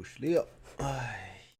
[0.00, 0.42] 五十六，
[0.78, 1.54] 哎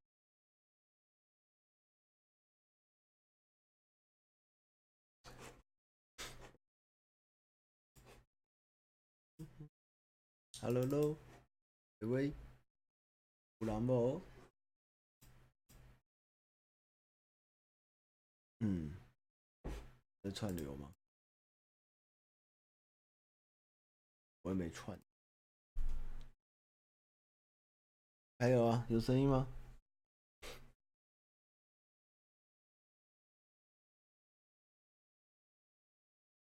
[10.63, 11.19] ，Hello，喽，
[11.99, 12.33] 喂喂，
[13.59, 14.23] 有人无？
[18.61, 18.97] 嗯，
[20.23, 20.95] 在串流吗？
[24.41, 24.99] 我也没串。
[28.41, 29.47] 还有啊，有声音吗？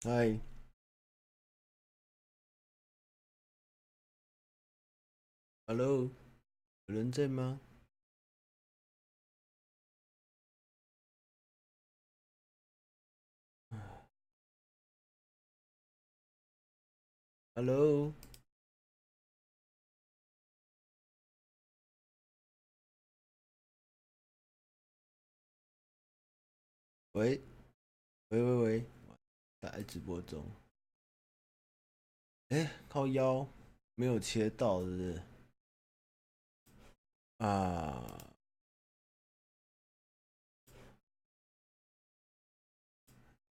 [0.04, 0.38] 嗨
[5.68, 6.12] ，Hello，
[6.88, 7.62] 有人在吗
[17.56, 18.14] ？Hello。
[27.16, 27.42] 喂，
[28.28, 28.86] 喂喂喂，
[29.62, 30.46] 在直播中。
[32.50, 33.48] 哎，靠腰，
[33.96, 35.22] 没有切到，是不是？
[37.38, 38.36] 啊！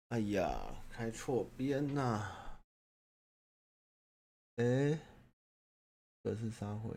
[0.09, 2.59] 哎呀，开错边呐！
[4.57, 4.99] 哎，
[6.21, 6.95] 这是啥会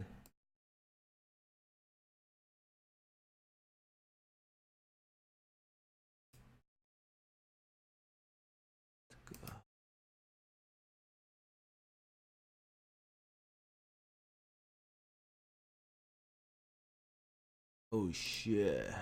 [17.93, 18.95] ？Oh shit！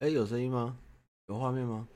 [0.00, 0.78] 哎，有声音吗？
[1.28, 1.86] 有画面吗？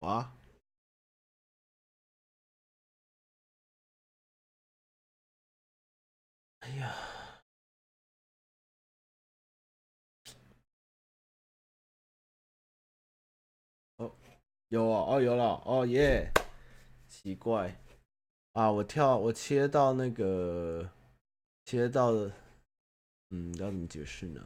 [0.00, 0.32] 啊？
[6.60, 6.94] 哎呀！
[13.96, 14.12] 哦，
[14.68, 16.32] 有啊，哦有了，哦耶！
[17.08, 17.74] 奇怪
[18.52, 20.88] 啊，我跳，我切到那个。
[21.68, 22.32] 接到的，
[23.28, 24.42] 嗯，要怎么解释呢？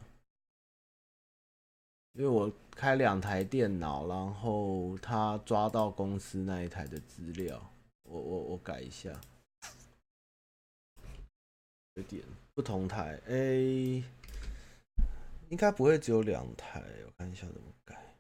[2.15, 7.73] 因为我开两台电脑，然后他抓到公司那一台的资料，
[8.03, 9.21] 我我我改一下，
[11.95, 12.25] 有点
[12.55, 13.55] 不同台，哎，
[15.49, 18.17] 应该不会只有两台，我看一下怎么改。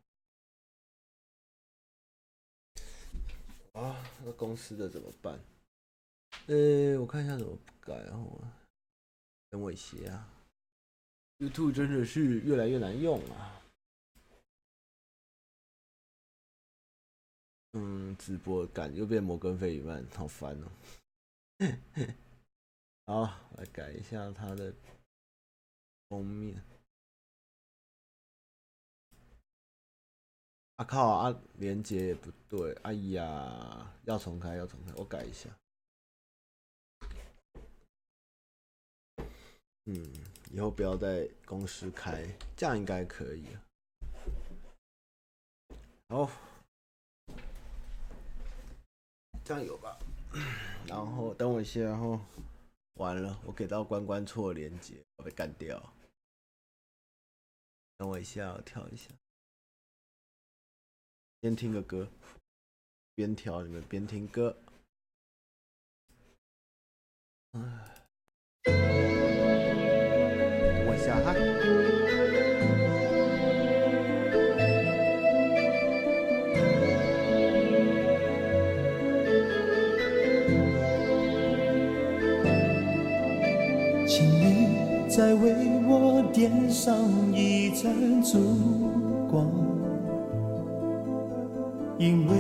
[3.73, 5.41] 啊，那公司的怎么办？
[6.47, 8.13] 哎，我看一下怎么改，然
[9.53, 9.59] 后。
[9.59, 10.27] 等我一些啊
[11.39, 13.61] ！YouTube 真的是越来越难用啊。
[17.75, 20.73] 嗯，直播感又变摩根费里曼，好烦哦。
[23.07, 23.25] 好，
[23.59, 24.75] 来改一下它的
[26.09, 26.63] 封面。
[30.77, 31.43] 啊靠啊！
[31.59, 35.51] 连接也不对，哎呀，要重开，要重开，我改一下。
[39.87, 40.13] 嗯，
[40.53, 42.25] 以后不要在公司开，
[42.57, 43.45] 这样应该可以。
[46.09, 46.31] 好，
[49.45, 49.99] 这样有吧？
[50.87, 52.21] 然后等我一下，然后
[52.95, 55.93] 完了，我给到关关错连接，我被干掉。
[57.97, 59.11] 等我一下，我跳一下，
[61.41, 62.09] 边听个歌，
[63.17, 64.57] 边跳，你们边听歌。
[86.85, 86.97] 上
[87.33, 87.93] 一盏
[88.25, 88.41] 烛
[89.31, 89.47] 光，
[91.97, 92.35] 因为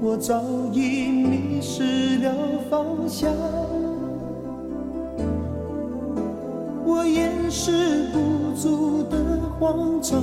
[0.00, 0.40] 我早
[0.72, 2.32] 已迷失了
[2.70, 3.28] 方向。
[6.86, 9.18] 我掩饰不住的
[9.58, 10.22] 慌张，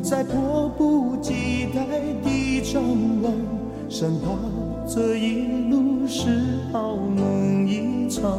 [0.00, 1.84] 在迫不及待
[2.22, 2.84] 地张
[3.20, 3.32] 望，
[3.88, 4.30] 生怕
[4.86, 6.28] 这一路是
[6.70, 8.38] 好梦一场。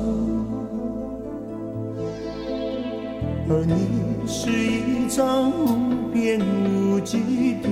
[3.50, 4.03] 而你
[4.36, 7.70] 是一张无边无际的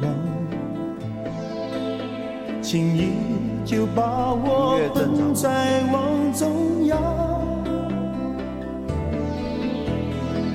[0.00, 0.08] 网，
[2.62, 3.08] 轻易
[3.64, 6.96] 就把我困在网中央。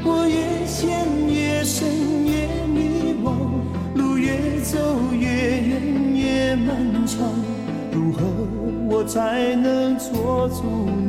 [0.06, 0.88] 我越陷
[1.28, 1.86] 越深
[2.26, 3.34] 越迷惘，
[3.96, 4.80] 路越走
[5.12, 5.82] 越远
[6.16, 7.20] 越漫长，
[7.92, 8.24] 如何
[8.90, 10.64] 我才能捉住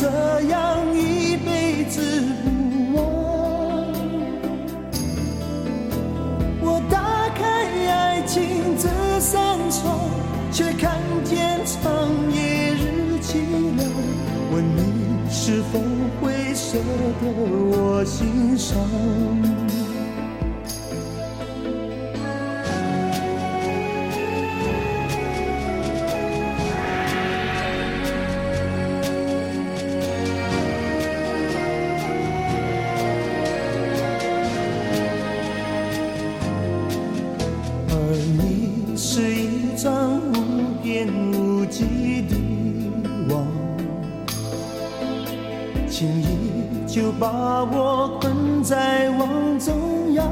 [0.00, 0.08] 这
[0.48, 2.00] 样一辈子
[2.42, 3.02] 不忘。
[6.62, 7.44] 我打开
[7.86, 8.40] 爱情
[8.78, 8.88] 这
[9.20, 10.08] 扇窗，
[10.50, 13.44] 却看见长夜日凄
[13.76, 13.86] 凉。
[14.54, 15.78] 问你是否
[16.22, 16.78] 会舍
[17.20, 18.80] 得我心伤？
[39.70, 42.34] 一张无边无际的
[43.28, 43.46] 网，
[45.88, 49.28] 轻易就把我困在网
[49.60, 50.26] 中央，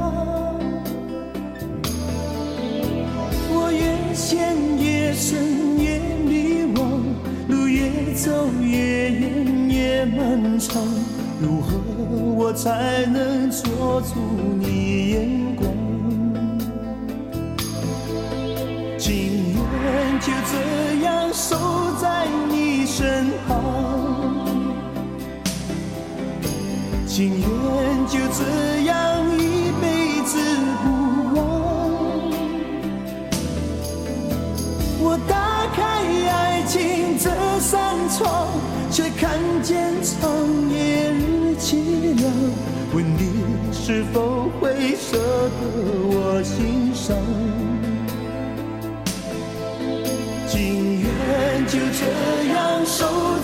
[3.49, 6.99] 我越陷越深越迷惘，
[7.47, 8.29] 路越走
[8.61, 10.83] 越远越漫长，
[11.41, 11.79] 如何
[12.35, 14.15] 我才能捉住
[14.59, 15.68] 你眼光？
[20.19, 21.55] 就这样守
[22.01, 23.47] 在你身旁。
[27.07, 27.47] 情愿
[28.07, 28.91] 就这样
[29.37, 30.37] 一辈子
[30.83, 30.85] 不
[31.35, 31.39] 忘。
[35.01, 35.79] 我打开
[36.29, 37.29] 爱情这
[37.59, 38.47] 扇窗，
[38.91, 40.19] 却看见长
[40.69, 42.29] 夜日凄凉。
[42.93, 43.21] 问你
[43.71, 45.61] 是否会舍得
[46.11, 47.15] 我心伤？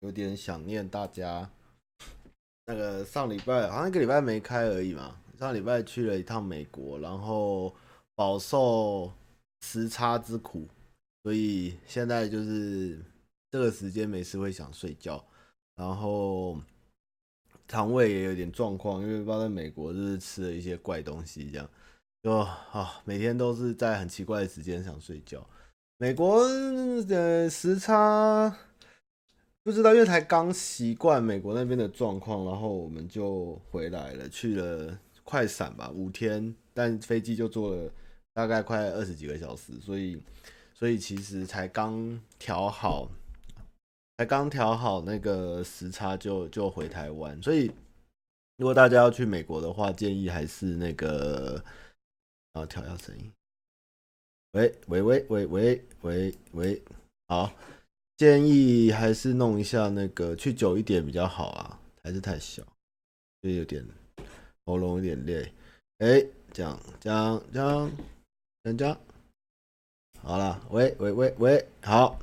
[0.00, 1.50] 有点想念大家。
[2.66, 5.18] 那个上礼拜好像一个礼拜没开而已嘛。
[5.38, 7.74] 上礼拜去了一趟美国，然后
[8.14, 9.12] 饱受
[9.60, 10.66] 时差之苦，
[11.22, 12.98] 所以现在就是
[13.50, 15.24] 这个时间没事会想睡觉，
[15.76, 16.60] 然后
[17.68, 21.70] 肠胃也有点状况，因为不知道在美国就是吃了一些怪东西，这样
[22.22, 25.48] 就啊每天都是在很奇怪的时间想睡觉。
[25.98, 26.46] 美国
[27.04, 28.54] 的时差。
[29.68, 37.92] 不知道，因为才刚习惯美国那边的状况，然后我们就回来了，去了快闪吧，五天，但飞机就坐了
[38.32, 40.18] 大概快二十几个小时，所以，
[40.72, 43.10] 所以其实才刚调好，
[44.16, 47.70] 才刚调好那个时差就就回台湾，所以
[48.56, 51.62] 如果大家要去美国的话，建议还是那个，
[52.54, 53.30] 啊调一下声音，
[54.52, 56.82] 喂喂喂喂喂喂喂，
[57.26, 57.52] 好。
[58.18, 62.64] 建议还是弄一下那个去久一点比较好啊，还是太小，
[63.40, 63.86] 就有点
[64.66, 65.52] 喉咙有点累。
[65.98, 67.90] 哎，这样这样这样
[68.64, 68.98] 这样这样，
[70.20, 72.18] 好了，喂喂喂喂，好，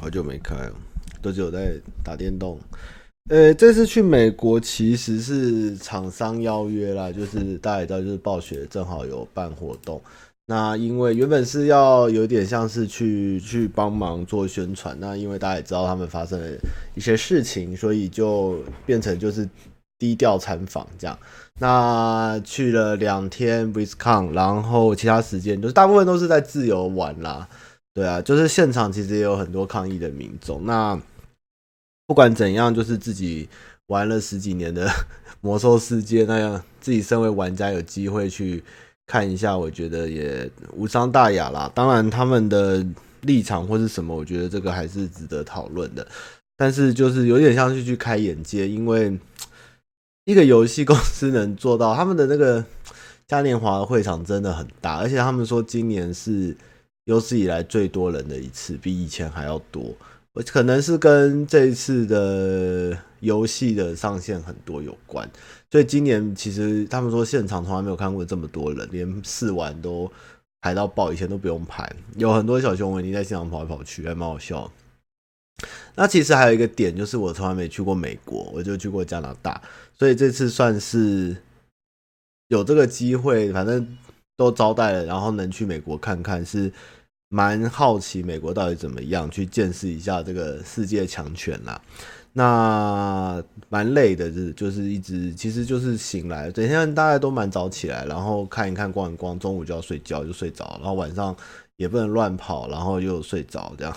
[0.00, 0.74] 好久没开了，
[1.22, 2.58] 都只有在打电动。
[3.30, 10.02] 呃，这次去美国其实是厂商邀约啦，就是大家也知道，就是暴雪正好有办活动。
[10.50, 16.58] 那因为原本是要有点像是去去帮忙做宣传，那因为大家也知道他们发生了
[16.96, 19.48] 一些事情，所以就变成就是
[19.96, 21.16] 低调参访这样。
[21.60, 27.48] 那去了两天 BlizzCon，然后其他时间就是大部分都是在自由玩啦。
[27.94, 30.66] 对啊，就是现场其实也有很多抗议的民众。
[30.66, 31.00] 那
[32.08, 33.48] 不管怎样，就是自己
[33.86, 34.90] 玩了十几年的
[35.42, 38.64] 魔兽世界那样，自己身为玩家有机会去
[39.10, 41.68] 看一下，我觉得也无伤大雅啦。
[41.74, 42.86] 当然，他们的
[43.22, 46.06] 立场或是什么，我觉得这个还是值得讨论的。
[46.56, 49.18] 但是就是有点像是去开眼界，因为
[50.26, 52.64] 一个游戏公司能做到，他们的那个
[53.26, 56.56] 嘉年华会场真的很大，而且他们说今年是
[57.06, 59.92] 有史以来最多人的一次，比以前还要多。
[60.46, 65.28] 可能是跟这一次的游戏的上线很多有关，
[65.70, 70.10] 所以今年其实他们说现场从来没有看过这么多人，连试玩都
[70.60, 74.70] 排到爆，以前都不用排，有很多小熊维尼在现场跑来跑去，还蛮好笑。
[75.94, 79.62] 那其实还有一个点，就是我从来没去过美国，我就去过加拿大，
[79.96, 81.36] 所以这次算是
[82.48, 83.96] 有这个机会，反正
[84.36, 86.72] 都招待了，然后能去美国看看，是
[87.28, 91.80] 蛮好奇美国到底怎么样，去见识一下这个世界强权啦。
[92.32, 101.34] 那蛮累的，就是就是一直，其实就是醒来，整天大概都蛮早起来，然后看一看逛一逛，中午就要睡觉就睡着，然后晚上
[101.76, 103.96] 也不能乱跑，然后又睡着这样。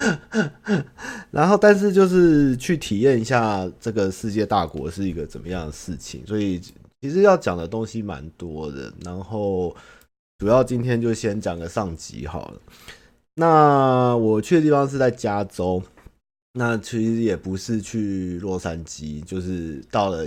[1.30, 6.58] 然后，但是就是去体验一下这个世界大国是一个怎么样的事情，所以
[7.02, 8.90] 其实要讲的东西蛮多的。
[9.04, 9.76] 然后，
[10.38, 12.60] 主要今天就先讲个上集好了。
[13.34, 15.82] 那我去的地方是在加州，
[16.52, 20.26] 那其实也不是去洛杉矶，就是到了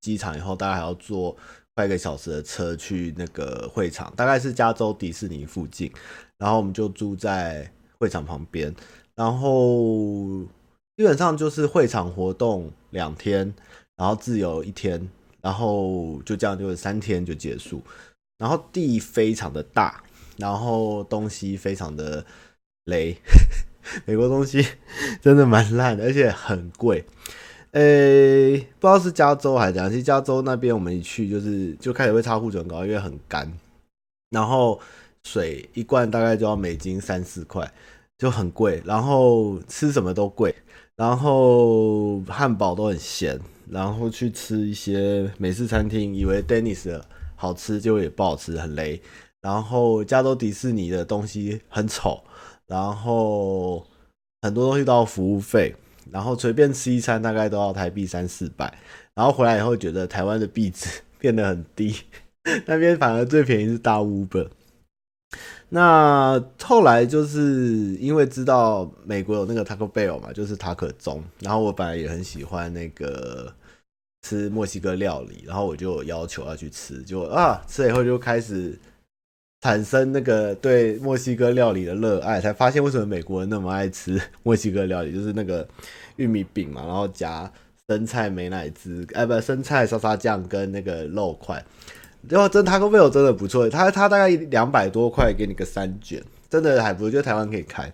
[0.00, 1.36] 机场以后，大概还要坐
[1.74, 5.92] 快一个小时的车去那个会场，大概是加州迪士尼附近。
[6.38, 8.74] 然后我们就住在会场旁边。
[9.14, 10.42] 然后
[10.96, 13.52] 基本上就是会场活动两天，
[13.96, 15.08] 然后自由一天，
[15.42, 17.82] 然后就这样就是三天就结束。
[18.38, 20.02] 然后地非常的大，
[20.36, 22.24] 然后东西非常的
[22.84, 23.16] 雷，
[24.04, 24.66] 美国东西
[25.22, 27.04] 真的蛮烂的，而且很贵。
[27.72, 33.52] 诶，不知道是加州还是怎样，其加州那边我们一去就是就开始会差库存高，因为很干，
[34.30, 34.80] 然后
[35.24, 37.70] 水一罐大概就要美金三四块。
[38.18, 40.52] 就很贵，然后吃什么都贵，
[40.96, 43.38] 然后汉堡都很咸，
[43.70, 47.00] 然后去吃一些美式餐厅，以为 Denny's
[47.36, 49.00] 好吃，结果也不好吃，很雷。
[49.40, 52.20] 然后加州迪士尼的东西很丑，
[52.68, 53.84] 然后
[54.42, 55.74] 很多东西都要服务费，
[56.12, 58.72] 然后随便吃一餐大概都要台币三四百，
[59.14, 61.96] 然后回来以后觉得台湾的币值 变得很低，
[62.66, 64.48] 那边反而最便宜是大 Uber。
[65.70, 73.52] 那后来就是因为知道美国有那个 Taco Bell 嘛，就是塔可钟，然后我本来也很喜欢那个
[74.22, 78.78] 吃墨西哥料理，然后我就要求要去吃，就啊吃了以后就开始
[79.60, 85.66] 产生那个对墨西哥料理的热爱，才发现为什么美国人那么爱吃 墨西哥料理，就是那个
[86.16, 87.50] 玉米饼嘛，然后夹
[87.88, 91.64] 生菜美乃滋，哎不生菜沙沙酱跟那个肉块。
[92.28, 97.92] 然后真 Taco Bell 真的不错，他他大概两百多块给你个三卷，真的还不错，就台湾可以开。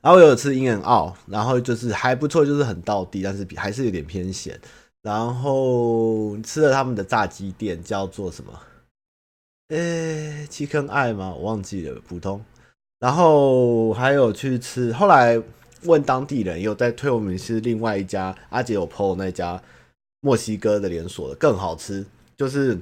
[0.00, 4.60] 然后我有吃 In-N-Out，然后就是还不错，就是很到地，但是比还是有点偏咸。
[5.02, 8.52] 然后吃了他们的炸鸡店叫做什么？
[9.68, 11.34] 诶七坑爱吗？
[11.34, 12.44] 我忘记了，普通。
[12.98, 15.40] 然后还有去吃，后来
[15.84, 19.62] 问当地人，有在推我们是另外一家阿杰有 PO 那家
[20.20, 22.04] 墨西哥的连锁的更好吃，
[22.36, 22.78] 就是。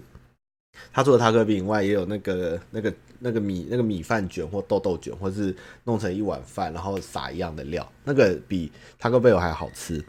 [0.92, 10.02] 他做的塔可饼以外，也有那个那个那个米那个米饭卷或豆豆卷，或是弄成一碗饭，然后撒一样的料，那个比塔可贝尔还好吃。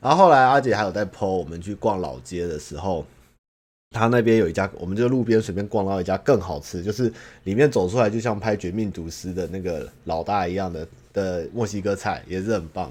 [0.00, 3.04] 然后后来阿姐还有在 po 我们去逛老街的时候，
[3.92, 7.12] 他那边有一家，我们就路边随便逛到一家更好吃，就是
[7.44, 12.90] 里面走出来就像拍《绝命毒师》的那个老大一样的的墨西哥菜，也是很棒。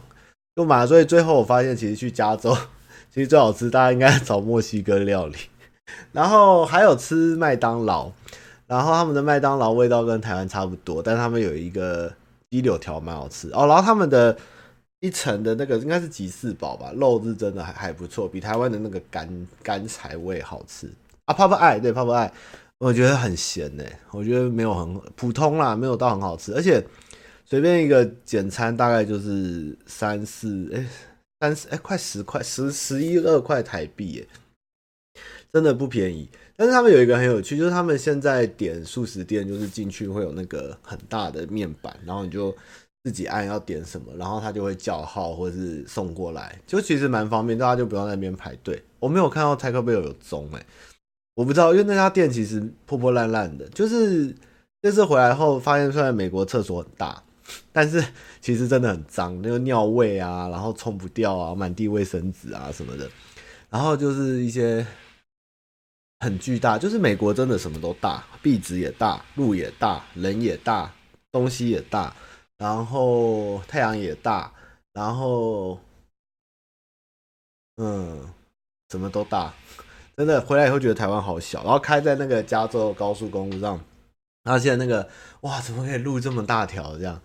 [0.56, 2.56] 就嘛，所以最后我发现，其实去加州，
[3.14, 5.36] 其实最好吃，大家应该找墨西哥料理。
[6.12, 8.12] 然后还有吃麦当劳，
[8.68, 12.14] 然后他们的麦当劳味道跟台湾差不多，但他们有一个
[12.50, 13.66] 鸡柳条蛮好吃哦。
[13.66, 14.38] 然后他们的
[15.02, 20.90] 一层的那个应该是吉士堡吧，肉是真的还还不错，比台湾的那个干干柴味好吃
[21.26, 21.34] 啊。
[21.34, 22.32] 泡泡爱对泡泡爱，
[22.78, 26.82] 我觉得很咸诶，我觉得没有很普通啦，没有到很好吃，而且
[27.46, 30.88] 随便一个简餐大概就是三四哎
[31.40, 34.28] 三四哎快十块十十一二块台币诶。
[35.54, 42.56] 真的不便宜，但是他们有一个很有趣，就是他们现在点素食店，就是进去会有那个很大的面板，然后你就
[43.04, 48.82] 自己按要点什么，然后他就会叫号或是送过来，就其实蛮方便，大家就不用在那边排队。
[49.00, 50.66] 我没有看到 Taco Bell 有钟哎，
[51.34, 54.36] 我不知道，因为那家店其实破破烂烂的，就是
[54.82, 57.24] 这次回来后发现，虽然美国厕所很大，
[57.72, 58.04] 但是
[58.40, 63.10] 其实真的很脏，那个尿味啊，然后冲不掉啊，满地卫生纸啊什么的，
[63.72, 64.86] 然后就是一些
[66.20, 70.94] 很巨大，就是美国真的什么都大，壁纸也大，路也大，人也大，
[71.32, 72.16] 东西也大，
[72.62, 74.54] 然后太阳也大，
[74.94, 75.80] 然后
[77.78, 78.32] 嗯，
[78.92, 79.52] 什么都大。
[80.16, 83.82] 真的回来以后觉得台湾好小，然后开在那个加州高速公路上，
[84.44, 85.10] 然后现在那个
[85.42, 86.96] 哇，怎么可以路这么大条？
[87.00, 87.20] 这样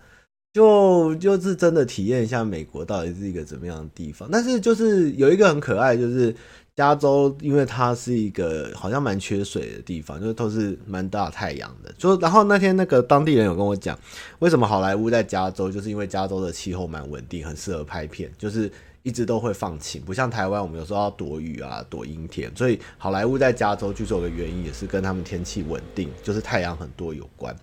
[0.53, 4.27] 就就是真的体验一下美国到底是一个怎么样的地方。
[4.31, 6.35] 但是就是有一个很可爱，就是
[6.77, 11.93] 加州，因为它是一个好像蛮缺水的地方，就是都是蛮大太阳的。
[11.97, 13.99] 就然后那天那个当地人有跟我讲，
[14.39, 18.71] 为什么好莱坞在加州，就是因为加州的气候蛮稳定，很适合拍片，就是。
[19.03, 22.53] 一直都会放晴，不像台湾，我们有时候要躲雨啊，躲阴天。
[22.53, 27.55] 所以好莱坞在加州，据说有个原因也是跟他们天气稳定，就是太阳很多有关。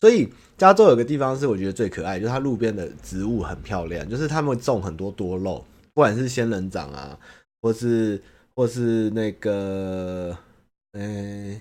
[0.00, 7.18] 所以加州有个地方是我觉得最可爱，就是它路边的植物很漂亮，就是他们种很多多肉，不管是仙人掌啊，
[7.60, 8.18] 或是
[8.56, 10.36] 或是那个，
[10.92, 11.60] 诶、欸，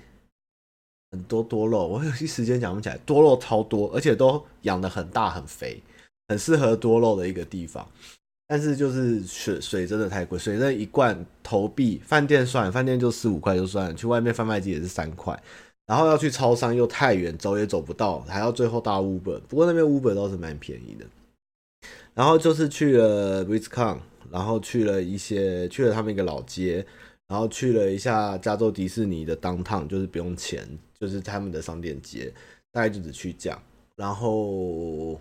[1.11, 5.83] 很多多肉，我有一时间讲不起来，多肉超多，而且都养得很大很肥，
[6.29, 7.85] 很适合多肉的一个地方。
[8.47, 15.37] 但是就是水水真的太贵，水那一罐投币饭店算，饭店就四五块就算，去外面贩卖机也是三块，
[15.85, 21.05] 然后要去超商又太远，走也走不到，还要最后搭 Uber，不过那边 Uber 倒是蛮便宜的。
[22.13, 23.97] 然后就是去了 BlizzCon，
[24.35, 26.85] 然后去了一些去了他们一个老街，
[27.25, 30.67] 然后去了一下加州迪士尼的 Downtown，就是不用钱，
[30.99, 32.33] 就是他们的商店街，
[32.69, 33.63] 大概就只去这样，
[33.95, 35.17] 然后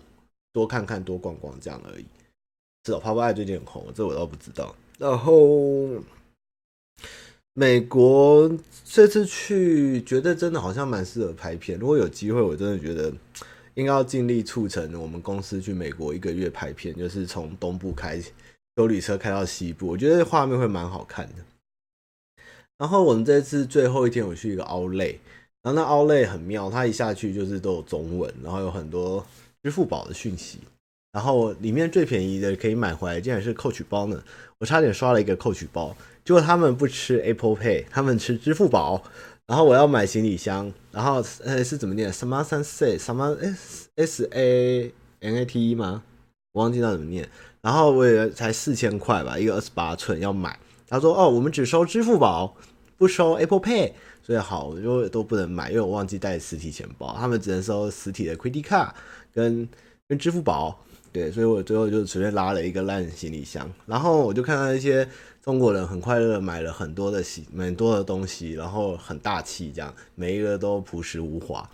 [0.51, 2.05] 多看看多逛逛这样而已。
[2.85, 4.75] 是哦泡泡爱最近很红，这我倒不知道。
[4.99, 5.87] 然后
[7.53, 8.51] 美国
[8.83, 11.79] 这次去，觉得真的好像蛮适合拍片。
[11.79, 13.13] 如果有机会，我真的觉得
[13.75, 18.21] 应该要尽力促成我们公司去美国一个月拍片，就是从东部开
[18.75, 21.33] 休旅车开到西部，我觉得画面会蛮好看的。
[22.77, 25.17] 然后我们这次最后一天，我去一个 Outlet，
[25.61, 29.25] 然后那 Outlet 很妙，它一下去就是都有中文，然后有很多
[29.63, 30.59] 支付宝的讯息。
[31.13, 34.21] 然后里面最便宜的可以买回来，竟然是 Coach 包呢！
[34.59, 39.01] 我差点刷了一个 Coach 包，结果他们不吃 Apple Pay，他们吃支付宝。
[39.47, 42.11] 然后我要买行李箱，然后呃是怎么念？
[42.11, 46.03] 什么三 C 什么 S S A N A T E 吗？
[46.51, 47.29] 我忘记那怎么念。
[47.65, 50.55] 然后我也才四千块吧，一个二十八寸要买。
[50.87, 52.55] 他说哦，我们只收支付宝，
[52.95, 58.89] 不收 Apple Pay，所以好我就都不能买，因为我忘记带实体钱包，他们只能收实体的 Credit Card
[59.33, 59.67] 跟
[60.07, 60.79] 跟支付宝。
[61.11, 65.09] 对，所以我最后就随便拉了一个烂行李箱，然后我就看到一些
[65.41, 71.67] 中国人很快乐买了很多的西，蛮多的东西，然后很大气，这样每一个都朴实无华，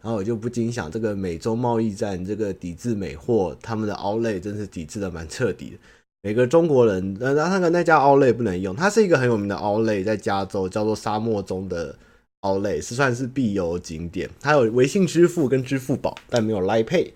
[0.00, 5.76] 然后我就不禁想，这个美洲贸易战，这个抵制美货，他们的 Outlet 真是抵制的蛮彻底的。
[6.22, 11.96] 每个中国人，呃，那个那家 Outlet 不能用，它是一个很有名的 Outlet，在加州叫做沙漠中的
[12.42, 17.12] Outlet，是算是必游景点，它有微信支付跟支付宝，但没有 Line Pay。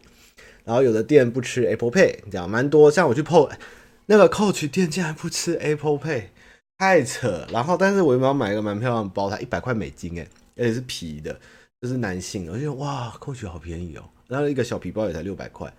[0.65, 2.89] 然后有的店不吃 Apple Pay，这样蛮多。
[2.89, 3.51] 像我去 PO
[4.07, 6.23] 那个 Coach 店，竟然不吃 Apple Pay，
[6.79, 7.45] 太扯。
[7.53, 11.37] 然后，但是我有没有买一个蛮漂亮的包，它一百块美金，诶，而且是皮的，
[11.83, 12.51] 就是男性。
[12.51, 14.05] 我觉得哇空气好便宜哦。
[14.29, 15.71] 然后一个小皮包也才六百块。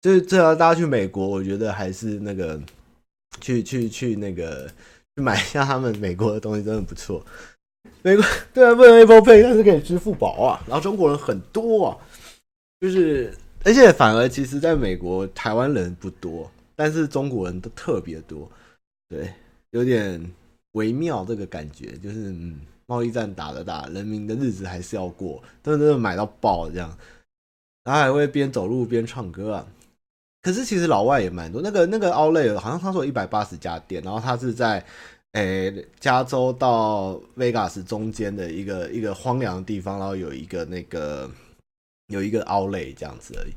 [0.00, 2.58] 就是这要大家去美国，我觉得还是那个
[3.40, 4.66] 去去去那个
[5.14, 7.22] 去买一下他们美国的东西，真的不错。
[8.00, 8.24] 美国
[8.54, 10.64] 对啊，不能 Apple Pay，但是可以支付宝啊。
[10.66, 11.98] 然后中国人很多啊，
[12.80, 13.34] 就是。
[13.64, 18.50] 而且反而其实，在美国，台湾人不多，但是中国人都特别多，
[19.08, 19.32] 对，
[19.70, 20.20] 有点
[20.72, 26.96] 微妙这个感觉，就是嗯，贸易战打的打，人民的日子还是要过，真的买到爆这样，
[27.84, 29.66] 然后还会边走路边唱歌啊。
[30.42, 34.84] 可是其实老外也蛮多，那个那个 o u l e 好像他说一百八十家店，然后他是在
[35.32, 41.30] 诶、加州到 Vegas 中间的一个一个荒凉的地方，然后有一个那个。
[42.08, 43.52] 有一个 o u l e 这样子而已，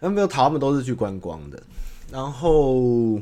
[0.00, 1.62] 他们没有逃，他们都是去观光的。
[2.10, 3.20] 然后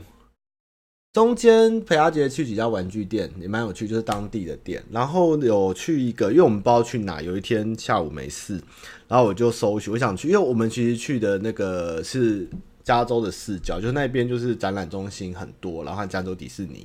[1.15, 4.83] 中间陪阿杰去几家玩具店也蛮有趣，就是当地的店。
[4.91, 8.61] 然后有去一个，因为我们不知道去哪，有一天下午没事，
[9.07, 12.49] 然后我就搜寻，我想去，因为我们其实去的那个是
[12.83, 16.85] 加州的视角，就是那边就是展览中心很多，然后加州迪士尼，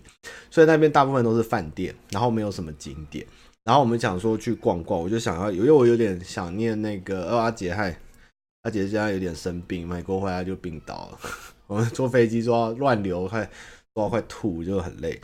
[0.51, 3.25] 所以那边大部分都是饭店，然后没有什么景点。
[3.63, 7.99] 然后我们想说去逛逛，我就想要，因为我有点想念那个二阿杰，嗨，
[8.61, 11.19] 阿杰现在有点生病，美国回来就病倒了。
[11.65, 13.27] 我们坐飞机说乱流，
[13.93, 15.19] 快说快吐，就很累。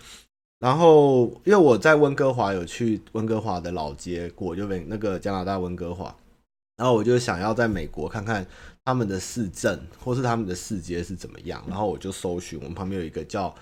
[0.60, 6.16] 然后因为我在温哥华有去温哥华的老街过，就那个加拿大温哥华，
[6.78, 8.46] 然后我就想要在美国看看
[8.84, 13.54] 他们的市政或是他们的市街是怎么样，然后我就搜寻我们旁边有一个叫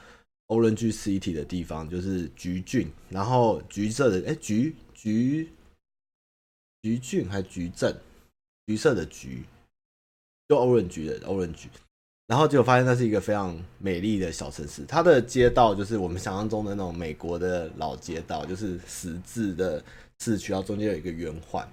[0.48, 5.50] Orange City 的地方，就是橘郡，然后橘色的哎橘橘
[6.84, 7.96] 橘郡还是橘镇，
[8.68, 9.44] 橘色的橘，
[10.48, 11.66] 就 Orange 的 Orange。
[12.34, 19.80] 然后结果发现那是一个非常美丽的小城市，它的街道就是我们想象中的那种美国的老街道，就是十字的
[20.20, 21.64] 市区，然后中间有一个圆环，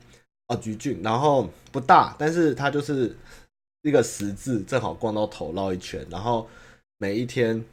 [0.48, 3.16] 哦，橘郡，然后不大，但是它就是
[3.80, 6.46] 一个十字，正好逛到头绕一圈，然后
[6.98, 7.64] 每一天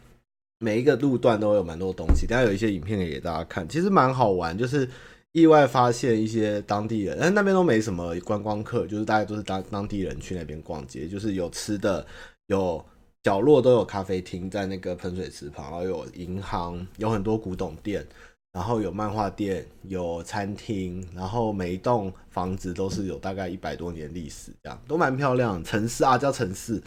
[0.59, 4.89] 每一个路段都有蛮多东西，等下有一些影片给大家看，其实蛮好玩，就是
[5.33, 12.07] 意外发现一些当地人，但那边都没什么观光客，就是大家都是当当地人去那边逛街，就是有吃的。
[12.47, 12.83] 有
[13.23, 18.05] 角落都有咖啡厅，在那个喷水池旁，然后有银行，有很多古董店，
[18.53, 25.61] 然后有漫画店，有餐厅，然后每一栋房子都是有大概一百多年历史，这样都蛮漂亮。
[25.63, 26.81] 城市啊，叫城市，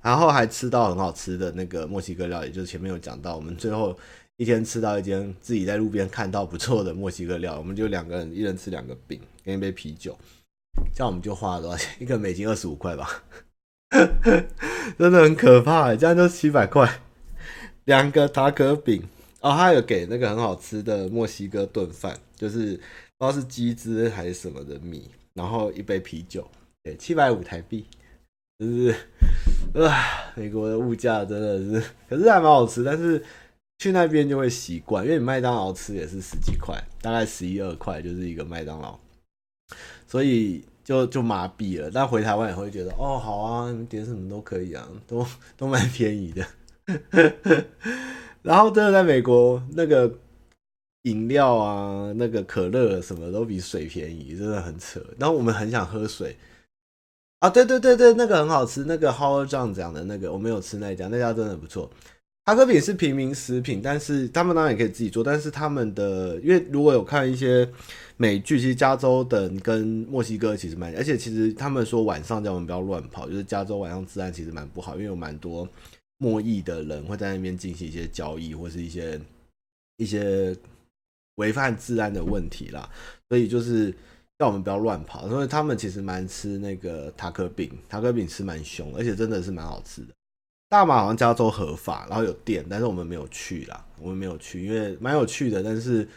[0.00, 3.94] 然后还吃到很好吃的那个墨西哥料理，就是前面有讲到，我们最后
[4.38, 10.16] 一天吃到一间自己在路边看到不错的墨西哥料，我们就两个人一人吃两个饼跟一杯啤酒，
[10.94, 11.94] 这样我们就花了多少钱？
[12.00, 13.22] 一个美金二十五块吧。
[14.98, 17.00] 真的很可怕，这样就七百块，
[17.84, 19.02] 两个塔可饼。
[19.40, 22.74] 哦，他有给那个很好吃的墨西哥炖饭，就是
[23.16, 26.50] 不知道是鸡汁还是什么的米，然后一杯啤酒，
[26.82, 27.86] 对，七百五台币，
[28.58, 28.92] 就是
[29.74, 33.22] 啊，美国的物价真的是，可是还蛮好吃，但是
[33.78, 38.98] 去那边就会习惯，因为你麦当劳吃也是十几块，大概十一二块就是一个麦当劳，
[40.08, 40.64] 所以。
[40.86, 46.46] 就就麻痹了，但回台湾也会觉得哦，好啊，点什么都可以啊，都都蛮便宜的。
[48.42, 50.08] 然后真的在美国，那个
[51.02, 55.04] 饮料啊，那个可乐什么都比水便宜，真的很扯。
[55.18, 56.36] 然后我们很想喝水
[57.40, 61.90] 啊，对对对对，那个很好吃，那个 Howard John 讲的那个，我没有吃那家，那家真的不错。
[62.46, 67.70] 塔可饼是平民食品，但是他们当然也可以自己做，但是他们的，因为如果有看一些。
[68.18, 75.68] 美剧其实加州的跟墨西哥其实蛮，而且其实他们说晚上叫我们不要乱跑，就是加州晚上治安其实蛮不好，因为有蛮多
[76.16, 79.20] 墨裔的人会在那边进行一些交易或是一些
[79.98, 80.56] 一些
[81.34, 82.88] 违反治安的问题啦，
[83.28, 83.94] 所以就是
[84.38, 85.28] 叫我们不要乱跑。
[85.28, 90.08] 所以他们其实蛮吃那个塔可饼，塔可饼吃蛮凶，而且真的是蛮好吃的。
[90.68, 96.08] 大马好像加州合法，然后有店，但是我们没有去啦，我们没有去，因为蛮有趣的，但是。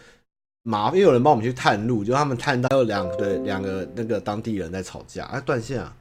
[0.63, 5.97] 麻烦，有人帮我们去探路，就他们探到有两个两个那个当地人在吵架，哎，断线啊！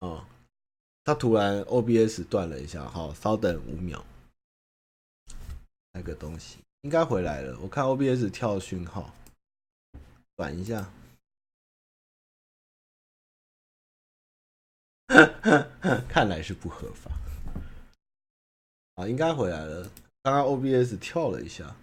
[0.00, 0.24] 哦，
[1.04, 4.02] 他突然 OBS 断了一下，好，稍等五秒，
[5.92, 9.14] 那个东西应该回来了，我看 OBS 跳讯号，
[10.36, 10.90] 转一下，
[16.08, 17.10] 看来是不合法，
[18.94, 19.88] 啊，应该回来了，
[20.22, 21.74] 刚刚 OBS 跳了一下。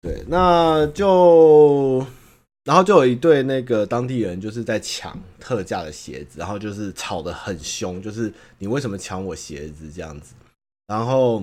[0.00, 2.06] 对，那就，
[2.64, 10.34] 然后就有一对那个当地人就是在抢特价的鞋子，然后就是吵得很凶，就是你为什么抢我鞋子这样子？
[10.86, 11.42] 然后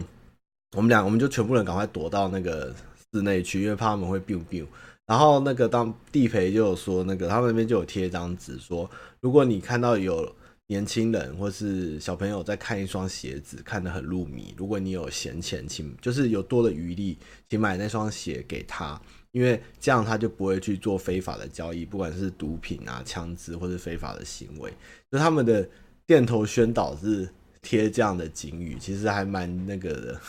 [0.77, 2.73] 我们俩我们就全部人赶快躲到那个
[3.11, 4.65] 室内去，因为怕他们会 biu biu。
[5.07, 8.89] 然后那个当地陪就有说，那个他们那边就有贴一张纸说，
[9.21, 10.35] 如果你看到有。
[10.67, 14.55] 年轻人或是小朋友在看一双鞋子，看得很入迷。
[14.55, 17.17] 如果你有闲钱，请就是有多的余力，
[17.49, 18.97] 请买那双鞋给他，
[19.33, 24.73] 因为这样他就不会去做非法的交易，不管是毒品啊、枪支或是非法的行为。
[25.11, 25.67] 就他们的
[26.05, 27.27] 店头宣导是
[27.61, 30.21] 贴这样的警语，其实还蛮那个的，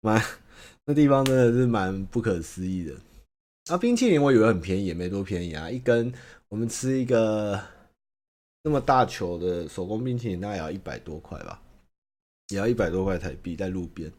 [0.00, 0.22] 蛮
[0.84, 2.94] 那地方真的是蛮不可思议的。
[3.68, 6.12] 啊，冰淇淋我以为很便宜，也没多便宜啊，一根
[6.48, 7.60] 我们吃一个。
[8.62, 11.62] 那么大球的手工冰淇淋，大概也要一百多块吧，
[12.48, 14.12] 也要一百多块台币，在路边，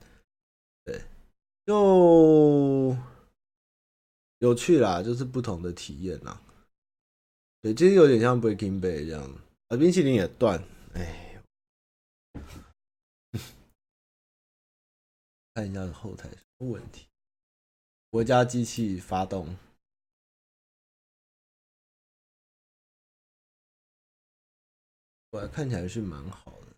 [0.84, 1.00] 对，
[1.66, 2.98] 就
[4.40, 6.42] 有趣啦，就是不同的体验啦。
[7.62, 9.22] 对，其实有点像 Breaking Bad 这样，
[9.68, 10.64] 啊，冰淇淋也断，
[10.96, 11.40] 哎，
[15.54, 17.06] 看一下后台什么问题，
[18.10, 19.56] 国家机器发动。
[25.32, 26.74] 我看起来是蛮好的。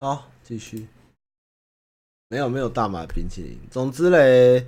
[0.00, 0.86] 好，继续。
[2.28, 3.58] 没有没有大马冰淇淋。
[3.70, 4.66] 总之嘞，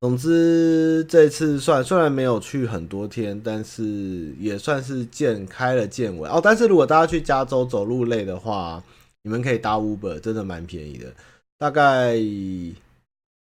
[0.00, 6.40] 总之这次算虽然没有去很多天，但是也算是见开了见闻哦。
[6.42, 8.80] 但是如果大家去加州走路累的话，
[9.22, 11.12] 你们可以搭 Uber，真的蛮便宜的，
[11.58, 12.14] 大概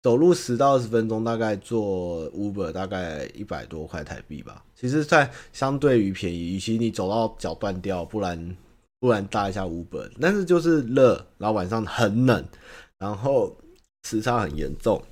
[0.04, 4.62] 走路十到二十分钟，大概坐 Uber 大概一百多块台币吧。
[4.74, 8.54] 其实，算相对于便宜，与其你走到脚断掉，不然
[9.00, 10.10] 不然搭一下 Uber。
[10.20, 12.44] 但是就是热，然后晚上很冷，
[12.98, 13.56] 然后
[14.02, 15.02] 时差很严重，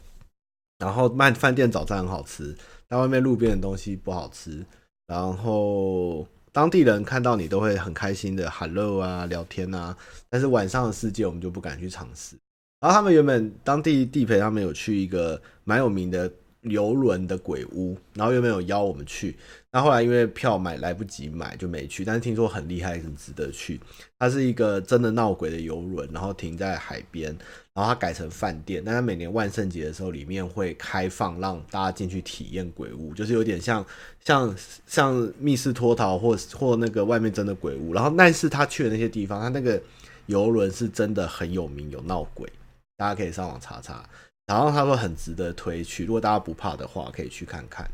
[0.76, 2.54] 然后卖饭店早餐很好吃，
[2.86, 4.62] 但外面路边的东西不好吃。
[5.06, 9.96] 然后当地人看到你都会很开心的 Hello 啊，聊天啊。
[10.28, 12.36] 但是晚上的世界我们就不敢去尝试。
[12.82, 16.28] 然后他们原本当地地陪他们有去一个蛮有名的
[16.62, 19.36] 游轮的鬼屋，然后原本有邀我们去，
[19.70, 23.80] 那后来因为票买来不及买就没去，但是听说很厉害，很值得去。
[24.18, 27.36] 它是一个真的闹鬼的游轮，然后停在海边，
[27.72, 33.84] 然后它改成饭店，但它每年万圣节的时候里面会开放让大家进去体验鬼屋，就是有点像
[34.24, 34.54] 像
[34.86, 37.92] 像密室脱逃或或那个外面真的鬼屋。
[37.92, 39.80] 然后但是他去的那些地方，他那个
[40.26, 42.48] 游轮是真的很有名，有闹鬼。
[42.96, 44.08] 大家可以上网查查，
[44.46, 47.90] 然后他说很值得推去，如果大家不怕的话，可以去看看，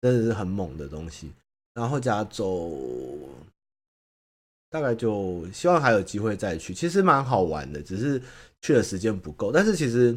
[0.00, 1.32] 真的是很猛的东西。
[1.74, 3.28] 然后加州
[4.70, 8.20] 大概就希望还有机会再去，其实蛮好玩的，只是
[8.62, 9.52] 去的时间不够。
[9.52, 10.16] 但是其实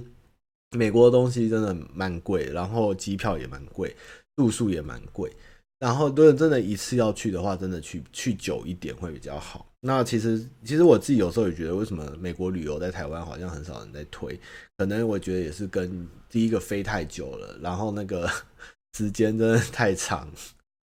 [0.71, 3.95] 美国的东西真的蛮贵，然后机票也蛮贵，
[4.35, 5.31] 住宿也蛮贵。
[5.79, 9.66] 然后，如果真的一次要去的话，真的去去久一点会比较好。
[9.79, 14.39] 那其实，其实我自己有时候也觉得，为什么美国旅游在台湾好像很少人在推？
[14.77, 18.29] 可能我觉得也是跟第一个飞太久了，然后那个
[18.97, 20.27] 时间真的太长，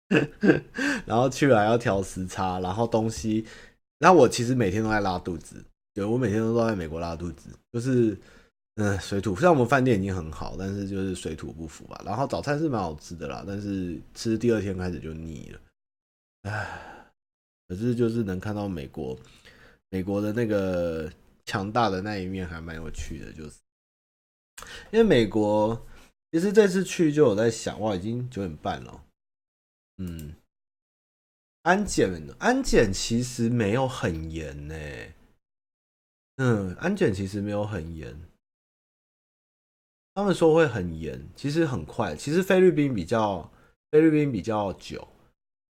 [1.07, 3.45] 然后去了要调时差，然后东西，
[3.99, 8.17] 那我其实每天都在拉肚子，对，我每天都都在美国拉肚子，就是。
[8.77, 12.03] 嗯，水土虽然我们饭店已经很好，但是就是水土不服吧。
[12.05, 15.61] 然后早餐是蛮好吃的啦，但是吃第二天开始就腻了。
[16.51, 16.94] 唉，
[17.67, 19.19] 可是就是能看到美国，
[19.91, 21.11] 美国的那个
[21.45, 23.57] 强大的那一面还蛮有趣的，就是
[24.91, 25.87] 因为美国
[26.31, 29.05] 其实这次去就有在想，哇，已经九点半了。
[29.99, 30.35] 嗯，
[31.63, 34.75] 安检安检其实没有很严呢。
[36.37, 38.21] 嗯，安检其实没有很严。
[40.15, 42.15] 他们说会很严，其实很快。
[42.17, 43.51] 其实菲律宾比较，
[43.91, 45.07] 菲律宾比较久。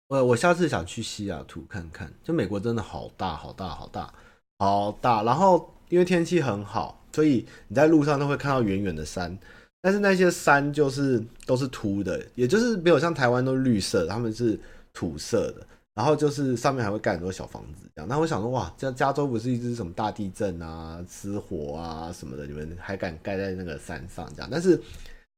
[0.07, 2.11] 我我下次想去西雅图看看。
[2.23, 4.13] 就美国真的好大好大好大
[4.59, 5.23] 好大。
[5.23, 9.37] 然后因为天气很好，所以你在路上都会看到远远的山，
[9.81, 14.59] 但是那些山就是都是秃的，也就是没有像台湾都绿色，他们是
[14.93, 15.65] 土色的。
[15.93, 18.07] 然后就是上面还会盖很多小房子，这样。
[18.07, 24.47] 那我想说，哇，这加州不是一直什么大地震啊、失火啊什么的，你们还敢盖在那个山上这样？
[24.51, 24.79] 但是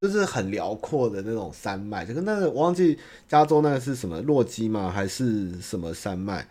[0.02, 4.90] 就是很辽阔的那种山脉，就跟那个我忘记加州那个是什么洛基吗？
[4.90, 6.48] 还是什么山脉？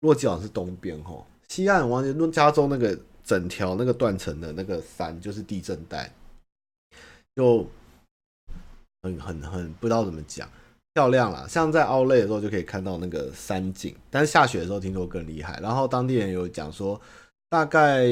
[0.00, 2.14] 洛基好像是东边吼，西岸我忘记。
[2.18, 6.10] 那加州那个整条那个断层的那个山就是地震带，
[7.36, 7.66] 就
[9.02, 10.48] 很很很不知道怎么讲。
[10.94, 15.58] 漂亮啦，像在奥莱的时候就可以看到那个山景，但是下雪的时候听说更厉害。
[15.62, 17.00] 然后当地人有讲说，
[17.48, 18.04] 大概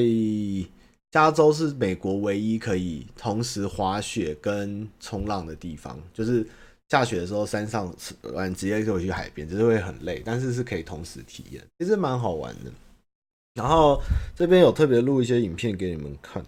[1.11, 6.47] 加州是美国唯一可以同时滑雪跟冲浪的地方，就是
[6.89, 7.93] 下雪的时候山上
[8.33, 12.71] 玩直接就去海边，只是会很累，但是是可以同时体验，其实蛮好玩的。
[13.53, 14.01] 然后
[14.35, 16.43] 这边有特别录一些影片给你们看。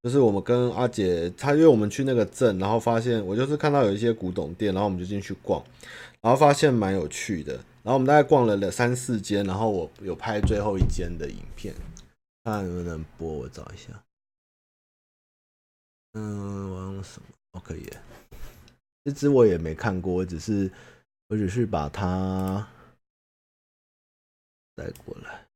[0.00, 5.60] 就是我们跟阿杰，他约我们去那个镇，然后发现我就是看到有一些古董店，然后我们就进去逛，
[6.20, 7.54] 然后发现蛮有趣的。
[7.82, 11.74] 然后我们大概逛了两三四间，然后我有拍最后一间的影片，
[12.50, 14.04] 看能不能播，我找一下。
[16.12, 17.28] 嗯，我用什么？
[17.52, 17.86] 哦，可以。
[19.04, 20.72] 这只我也没看过，我只是
[21.28, 22.66] 我只是把它
[24.74, 25.46] 带过来，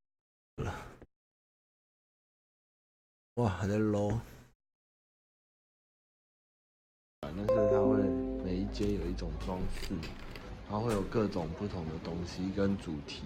[3.35, 4.19] 哇，还在捞。
[7.21, 8.03] 但是它会
[8.43, 9.95] 每一间有一种装饰，
[10.69, 13.23] 然后会有各种不同的东西跟主题，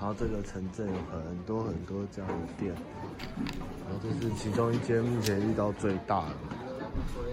[0.00, 2.74] 然后这个城镇有很多很多这样的店，
[3.84, 6.34] 然后这是其中一间目前遇到最大的，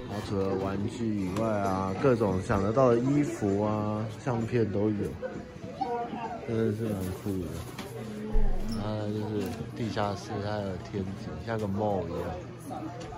[0.10, 5.08] 然后除了玩具以外啊，各种想得到的衣服啊、相片都有，
[6.46, 7.48] 真的是蛮酷的。
[8.76, 12.30] 然后就是地下室，它有天井像个 mall 一样。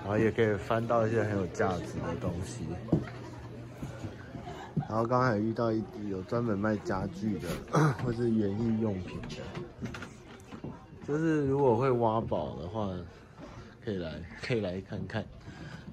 [0.03, 2.59] 然后也可以翻到一些很有价值的东西。
[4.89, 7.47] 然后刚才遇到一有专门卖家具的，
[8.03, 9.37] 或是园艺用品的。
[11.07, 12.89] 就是如果会挖宝的话，
[13.85, 15.23] 可以来可以来看看。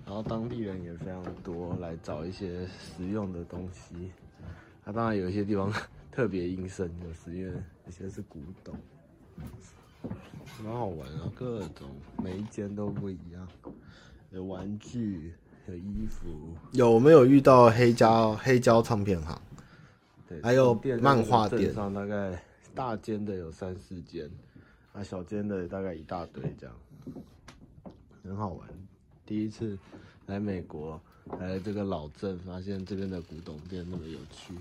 [0.06, 4.10] 然后当地人也非常多，来找一些实用的东西。
[4.82, 5.70] 它当然有一些地方
[6.10, 7.52] 特别阴森，就是因为
[7.84, 8.74] 有些是古董。
[10.64, 11.90] 蛮好玩啊，各种
[12.22, 13.46] 每一间都不一样，
[14.30, 15.34] 有玩具、
[15.68, 16.28] 有衣服，
[16.72, 19.40] 有我们有遇到黑胶黑胶唱片行，
[20.28, 22.40] 对，还有漫画店，上大概
[22.74, 24.30] 大间的有三四间，
[24.92, 26.76] 啊，小间的大概一大堆这样，
[28.22, 28.68] 很好玩。
[29.24, 29.76] 第一次
[30.26, 31.00] 来美国，
[31.40, 34.54] 来这个老镇，发现这边的古董店那么有趣，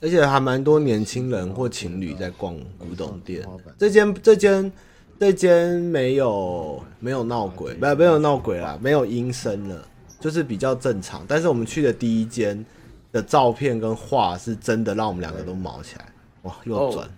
[0.00, 3.46] 而且还蛮多年轻人或情侣在逛古董店。
[3.76, 4.72] 这间这间。
[5.20, 9.88] 这间没有没有闹鬼，不没有闹鬼啦，没有阴森了，
[10.20, 11.26] 就是比较正常。
[11.26, 12.64] 但是我们去的第一间
[13.10, 16.12] 的照片跟画是真的，让我们两个都毛起来。
[16.42, 17.10] 哇，又转，哦、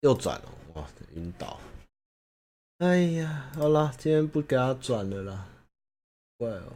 [0.00, 1.60] 又转了，哇，晕倒。
[2.78, 5.46] 哎呀，好了，今天不给他转了啦，
[6.38, 6.72] 怪哦。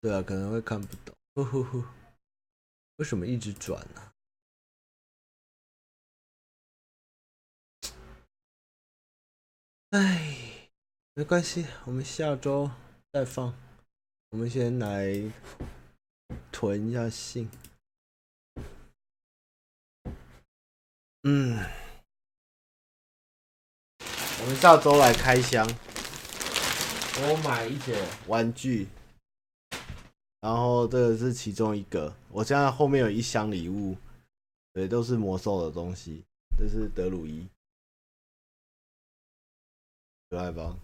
[0.00, 1.14] 对啊，可能会看不懂。
[1.34, 1.84] 呼呼呼。
[3.02, 4.12] 为什么一直转呢？
[9.90, 10.70] 哎，
[11.14, 12.70] 没关系，我们下周
[13.12, 13.52] 再放。
[14.30, 15.20] 我们先来
[16.52, 17.50] 囤一下信。
[21.24, 21.58] 嗯，
[23.98, 25.66] 我们下周来开箱。
[27.16, 28.86] 我买一些玩具。
[30.42, 33.96] 然后这个是其中一个，我现在后面有一箱礼物，
[34.72, 36.24] 对，都是魔兽的东西。
[36.58, 37.46] 这是德鲁伊，
[40.28, 40.76] 可爱吧？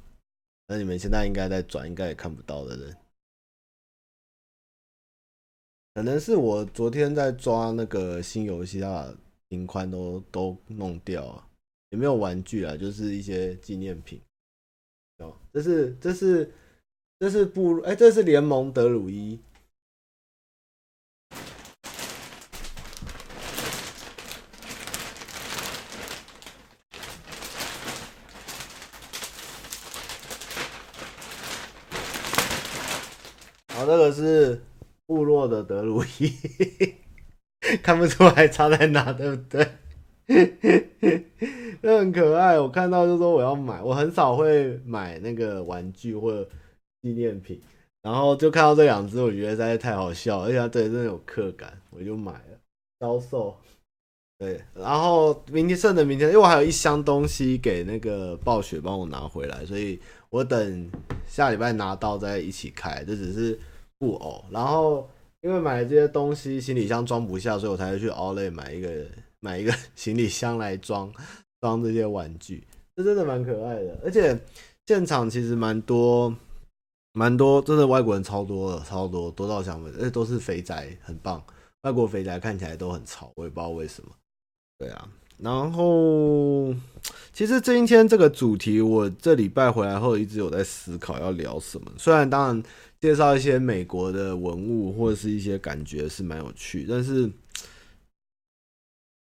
[0.68, 2.96] 那你们现在应该在转，应该也看不到的人，
[5.92, 9.14] 可能是我昨天在抓那个新游戏，它把
[9.48, 11.48] 频宽都都弄掉了，
[11.90, 14.22] 也没有玩具啊，就是一些纪念品。
[15.16, 16.54] 哦，这是这是
[17.18, 19.36] 这是部哎，这是联盟德鲁伊。
[33.88, 34.62] 这个是
[35.06, 36.30] 部落的德鲁伊，
[37.82, 39.66] 看不出来差在哪，对不对？
[41.80, 43.80] 那很可爱，我看到就说我要买。
[43.80, 46.46] 我很少会买那个玩具或者
[47.00, 47.58] 纪念品，
[48.02, 52.58] 然后就看到这两只，我觉得实在太好笑，而且它对真的有刻感，我就买了。
[53.00, 53.56] 销售，
[54.38, 59.98] 对，然后明天剩的明天，因为我还有一箱东西给那个暴雪帮我拿回来，所以
[60.28, 60.90] 我等
[61.26, 63.02] 下礼拜拿到再一起开。
[63.04, 63.58] 这只是。
[63.98, 65.08] 布偶，然后
[65.40, 69.06] 因为买了这些东西，行李箱装不下，所以我才会去 Outlet 买一个
[69.40, 71.12] 买一个行李箱来装
[71.60, 72.64] 装这些玩具。
[72.94, 74.38] 这真的蛮可爱的，而且
[74.86, 76.32] 现场其实蛮多
[77.12, 81.42] 蛮多，真的外国人超多的，超多多到想，而且都是肥宅，很棒。
[81.82, 84.10] 外国肥宅看起来都很潮，我也不知道为什么。
[84.78, 85.08] 对啊，
[85.38, 86.74] 然后
[87.32, 92.62] 其实今天这个主题，我这礼拜回来后一直有在思考要聊什么，虽然当然。
[93.00, 97.30] 介绍一些美国的文物或者是一些感觉是蛮有趣，但是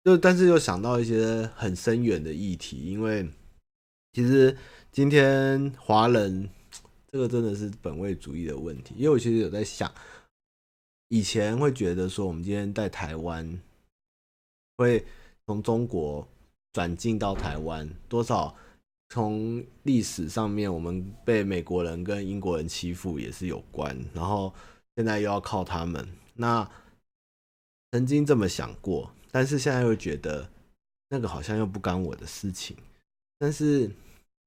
[0.04, 3.28] 就但是又想到一些很深远的议题，因为
[4.12, 4.56] 其实
[4.92, 6.48] 今天华人
[7.10, 9.92] 这个真的是本位主义的问题，因为我其实有在想，
[11.08, 13.60] 以前会觉得说我们今天在台湾
[14.76, 15.04] 会
[15.46, 16.28] 从中国
[16.72, 18.56] 转进到台湾多少。
[19.08, 24.52] 从历史上面，我们被美国人跟英国人欺负也是有关，然后
[24.96, 26.06] 现在又要靠他们。
[26.34, 26.68] 那
[27.92, 30.50] 曾经这么想过，但是现在又觉得
[31.08, 32.76] 那个好像又不干我的事情。
[33.38, 33.90] 但是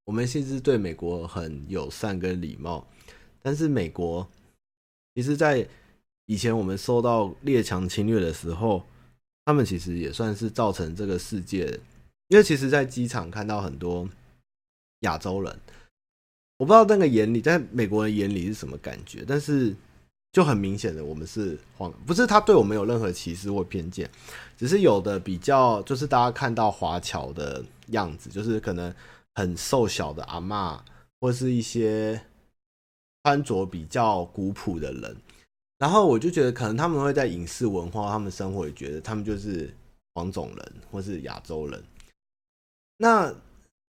[0.04, 2.86] 我们其实对美国很友善跟礼貌，
[3.42, 4.28] 但是美国
[5.16, 5.68] 其实，在
[6.26, 8.84] 以前我们受到列强侵略的时候，
[9.46, 11.80] 他们其实也算是造成这个世界，
[12.28, 14.08] 因为其实，在机场看到很多。
[15.02, 15.60] 亚洲人，
[16.58, 19.74] 我不知道那个眼里，在美国人眼里是什么感觉，但是
[20.34, 24.10] 就很明显的，我们是黄，不是他对我们有任何歧视或偏见，
[24.58, 28.94] 只是有的比较，就是大家看到华侨的样子，就是可能
[29.36, 30.80] 很瘦小的阿嬷，
[31.22, 32.22] 或是一些
[33.24, 35.16] 穿着比较古朴的人，
[35.78, 39.74] 然后我就觉得，可能他们会在影视文化，他们生活也觉得他们就是
[40.14, 41.82] 黄种人或是亚洲人，
[42.98, 43.34] 那。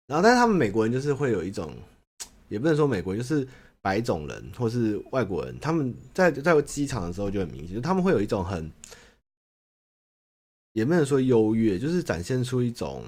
[0.10, 1.72] 然后，但是他们美国人就是会有一种，
[2.47, 3.47] 也不能说美国人，就是
[3.80, 8.72] 白种人或是外国人，他们在在机场的时候就很明显，他们会有一种很，
[10.74, 13.05] 也不能说优越，就是展现出一种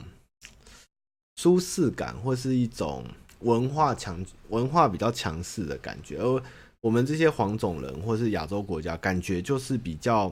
[1.38, 3.04] 舒适感，或是一种
[3.40, 6.20] 文化强、文化比较强势的感觉。
[6.20, 6.44] 而
[6.82, 10.32] 我们这些黄种人或是亚洲国家，感觉就是比较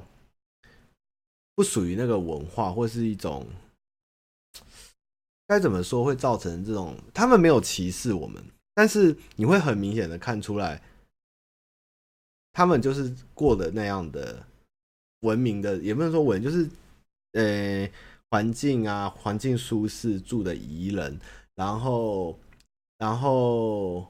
[1.55, 3.47] 不属于那个文化，或是一种。
[5.49, 6.95] 该怎么说会造成这种？
[7.11, 8.39] 他们没有歧视我们，
[8.75, 10.79] 但是你会很明显的看出来，
[12.53, 14.45] 他们就是过的那样的
[15.21, 16.69] 文明的，也不能说文，就是
[17.31, 17.89] 呃
[18.29, 21.19] 环境啊，环境舒适，住的宜人，
[21.55, 22.37] 然后
[22.99, 24.05] 然后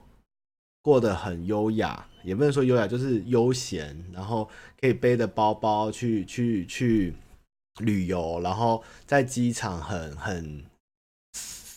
[0.81, 7.15] 过得很优雅，也不能说优雅，就是悠闲，然后可以背着包包去去去
[7.77, 10.68] 旅游，然后在机场很很。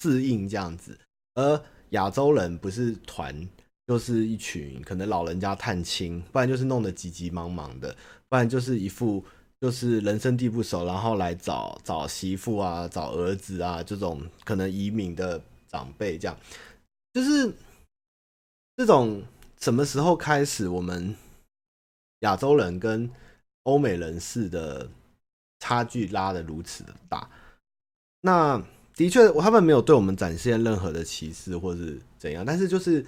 [0.02, 0.98] 适应这样子，
[1.34, 3.48] 而亚洲人不是团，
[3.86, 7.94] 就是一群可能老人家探亲，不然就是弄得急急忙忙的，
[8.28, 9.24] 不然就是一副
[9.60, 16.36] 就是人生地不熟，然后来找找媳妇啊，找儿子啊，这种可能移民的长辈，这样
[17.12, 17.54] 就是
[18.76, 19.22] 这种
[19.60, 21.14] 什么时候开始，我们
[22.20, 23.08] 亚洲人跟
[23.62, 24.90] 欧美人士的
[25.60, 27.30] 差距拉得如此的大？
[28.22, 28.60] 那。
[29.02, 33.04] 的确，他们没有对我们展现任何的歧视或是怎样，但是就是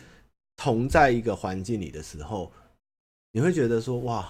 [0.56, 2.50] 同在一个环境里的时候，
[3.30, 4.28] 你会觉得说哇，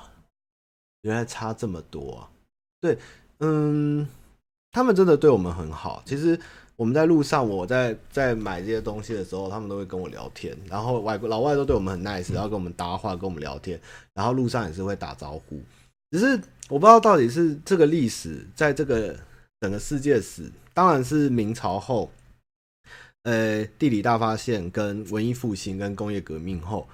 [1.01, 2.31] 原来差这么多啊！
[2.83, 2.99] 对，
[3.39, 4.07] 嗯，
[4.73, 6.03] 他们真的对我们很好。
[6.05, 6.39] 其实
[6.77, 13.81] 我们在路上，我在在买这些东西的时候，他们都会跟我聊天，然后外国老外都对我们很 nice，然后跟我们搭话，跟我们聊天，
[14.13, 15.59] 然后路上也是会打招呼。
[16.11, 16.39] 只是
[16.69, 19.19] 我不知道到底是这个历史在这个
[19.61, 20.53] 整个世界史。
[20.75, 22.11] 当然是明朝后，
[23.23, 26.89] 呃，地理大发现跟文艺复兴跟工业革命后，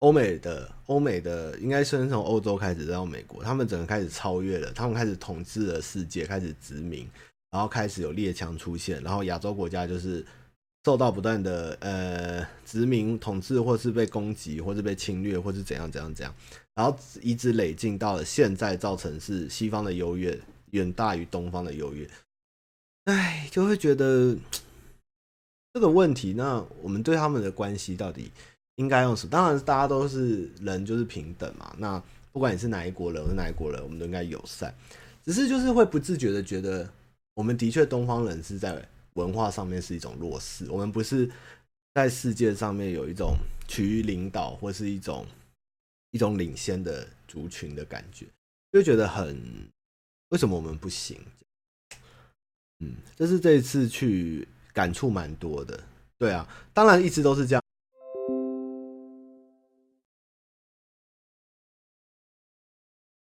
[0.00, 7.08] 欧美的欧美的应该是从欧洲开始再到美国，他们整个开始超越了，他们开始统治了世界，开始殖民，
[7.52, 10.26] 然后开始有列强出现，然后亚洲国家就是
[10.84, 16.34] 受到不断的呃殖民统治，或是被攻击，或是被侵略，或是怎样怎样怎样，
[16.74, 20.36] 然后一直累进到了现在，造成是西方的优越
[20.72, 22.04] 远大于东方的优越。
[23.04, 24.36] 哎，就会觉得
[25.72, 26.32] 这个问题。
[26.32, 28.30] 那我们对他们的关系到底
[28.76, 29.30] 应该用什么？
[29.30, 31.74] 当然，大家都是人，就是平等嘛。
[31.78, 32.02] 那
[32.32, 34.74] 不管你是哪一国人，或是哪一国人，我们都应该友善。
[35.24, 36.90] 只是就是会不自觉的觉得，
[37.34, 40.66] 我们的确东方人是在文化上面是一种弱势。
[40.70, 41.30] 我们不是
[41.94, 43.36] 在世界上面有一种
[43.68, 45.26] 趋于领导，或是一种
[46.10, 48.26] 一种领先的族群的感觉，
[48.72, 49.38] 就觉得很
[50.30, 51.18] 为什么我们不行？
[52.80, 55.82] 嗯，这是这一次去感触蛮多的，
[56.18, 57.62] 对啊，当然一直都是这样。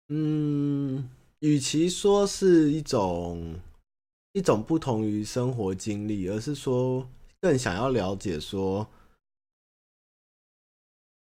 [0.09, 1.09] 嗯，
[1.39, 3.59] 与其说是一种
[4.33, 7.09] 一种不同于生活经历，而是说
[7.41, 8.87] 更想要了解说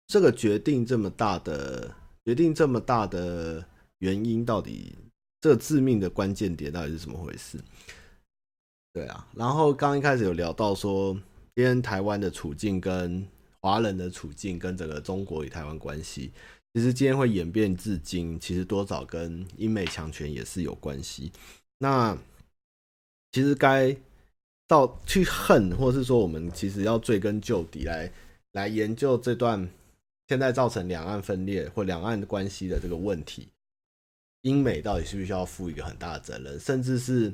[0.07, 1.95] 这个决定这么大的
[2.25, 3.65] 决定这么大的
[3.99, 4.97] 原因到底，
[5.41, 7.59] 这致命的关键点到底是怎么回事？
[8.93, 11.15] 对啊，然后刚一开始有聊到说，
[11.55, 13.25] 今天台湾的处境跟
[13.61, 16.33] 华人的处境跟整个中国与台湾关系，
[16.75, 21.31] 其实今天会演变至今，其实多少跟英美强权也是有关系。
[21.79, 22.19] 那
[23.31, 23.97] 其实该
[24.67, 28.13] 到去恨，或是说我们其实要追根究底来
[28.53, 29.71] 来研究这段
[30.27, 33.47] 现在造成两岸分裂或两岸关系的这个问题，
[34.43, 37.33] 英美到底需不需要负一个很大的责任，甚至是。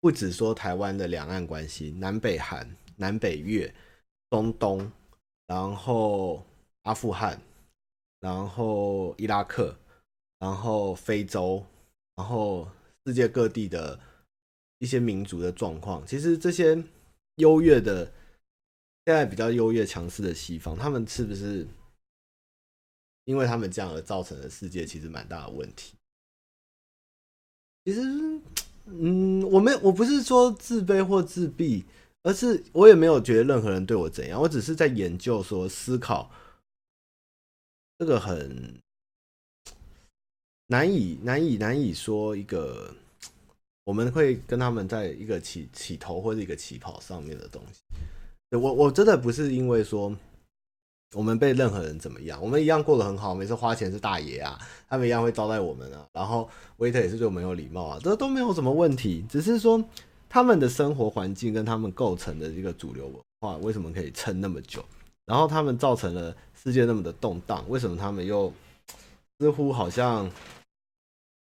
[0.00, 3.74] 不止说台湾的两岸关系，南北韩、南北越、
[4.30, 4.90] 中东，
[5.46, 6.42] 然后
[6.82, 7.38] 阿富汗，
[8.18, 9.78] 然后伊拉克，
[10.38, 11.66] 然后非洲，
[12.14, 12.66] 然后
[13.04, 14.00] 世界各地的
[14.78, 16.82] 一些民族的状况，其实这些
[17.34, 18.06] 优越的，
[19.04, 21.68] 现在比较优越强势的西方，他们是不是
[23.24, 25.94] 因为他们这样而造成的世界其实蛮大的问题？
[27.84, 28.40] 其实。
[28.86, 31.84] 嗯，我没，我不是说自卑或自闭，
[32.22, 36.30] 而是我也没有觉得任何人对我怎样，我只是在研究说思考，
[37.98, 38.80] 这个很
[40.66, 42.94] 难以难以难以说一个，
[43.84, 47.80] 我们会跟他们在一个起起头或者一个起跑上面的东西。
[48.56, 50.16] 我我真的不是因为说。
[51.14, 53.34] 我们被任何人怎么样，我们一样过得很好。
[53.34, 54.56] 每次花钱是大爷啊，
[54.88, 56.06] 他们一样会招待我们啊。
[56.12, 56.48] 然后
[56.78, 59.24] waiter 也是对我们有礼貌啊，这都没有什么问题。
[59.28, 59.82] 只是说
[60.28, 64.84] 他们的生活环境跟他们构成的一个主流文化，为什么可以撑那么久？
[65.26, 68.52] 然后他们造成了世界那么的动荡，为什么他们又
[69.40, 70.30] 似乎好像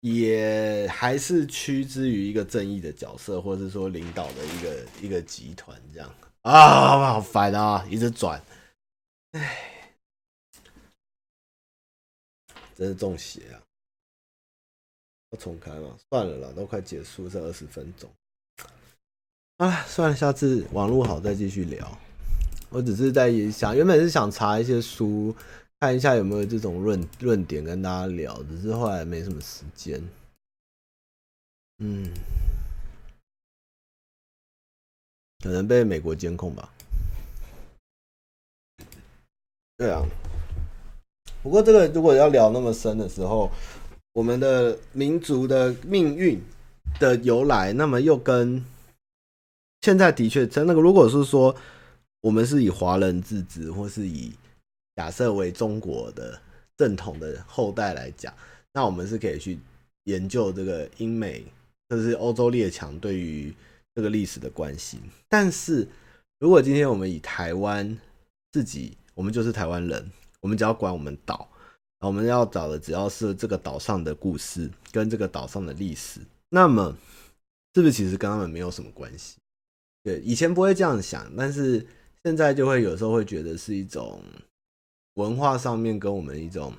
[0.00, 6.08] 也还是趋之于一个正义的角色，或者是说领导的一个一个集团这样
[6.42, 7.12] 啊？
[7.14, 8.40] 好烦啊，一直转。
[9.36, 9.92] 唉，
[12.74, 13.60] 真是中邪啊！
[15.30, 15.98] 要重开吗？
[16.08, 18.10] 算了啦，都快结束这二十分钟。
[19.58, 21.98] 啊，算了，下次网络好再继续聊。
[22.70, 25.36] 我只是在想，原本是想查一些书，
[25.80, 30.02] 看一下有没有这种论论点跟大家聊，只是后来没什么时间。
[31.78, 32.10] 嗯，
[35.42, 36.72] 可能被美国监控吧。
[39.76, 40.04] 对啊，
[41.42, 43.50] 不过这个如果要聊那么深的时候，
[44.12, 46.40] 我们的民族的命运
[46.98, 48.64] 的由来，那么又跟
[49.82, 51.56] 现在的确在那个，如果是说。
[52.22, 54.32] 我们是以华人自治，或是以
[54.96, 56.36] 假设为中国的
[56.76, 58.34] 正统的后代来讲，
[58.72, 59.60] 那我们是可以去
[60.04, 61.44] 研究这个英美，
[61.88, 63.54] 或是欧洲列强对于
[63.94, 64.98] 这个历史的关系。
[65.28, 65.86] 但是
[66.40, 67.96] 如果今天我们以台湾
[68.50, 70.08] 自己，我们就是台湾人，
[70.40, 71.50] 我们只要管我们岛，
[71.98, 76.96] 我们要找的只要是这个岛上的故事跟这个岛上的历史，那么
[77.74, 79.38] 是不是其实跟他们没有什么关系？
[80.04, 81.84] 对，以前不会这样想，但是。
[82.24, 84.20] 现在就会有时候会觉得是一种
[85.14, 86.74] 文化上面跟我们一种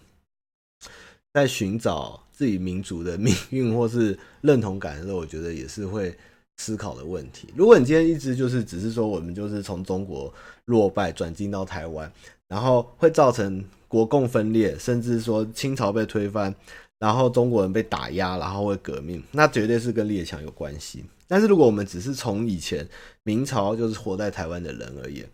[1.32, 6.14] 在寻找自己民族的命运或是认同感的时候，我觉得也是会
[6.58, 7.48] 思考的问题。
[7.56, 10.34] 如果你今天一直就是只是说我们就是从中国
[10.66, 12.12] 落败转进到台湾，
[12.48, 16.54] 然后会造成国共分裂，甚至说清朝被推翻，
[17.00, 21.06] 然后中国人被打压，然后会革命，那绝对是跟列强有关系。
[21.28, 22.88] 但是如果我们只是从以前
[23.24, 25.30] 明朝就是活在台湾的人而言，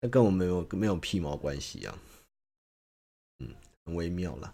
[0.00, 1.96] 那跟我们没有没有屁毛关系啊，
[3.38, 3.48] 嗯，
[3.86, 4.52] 很微妙啦。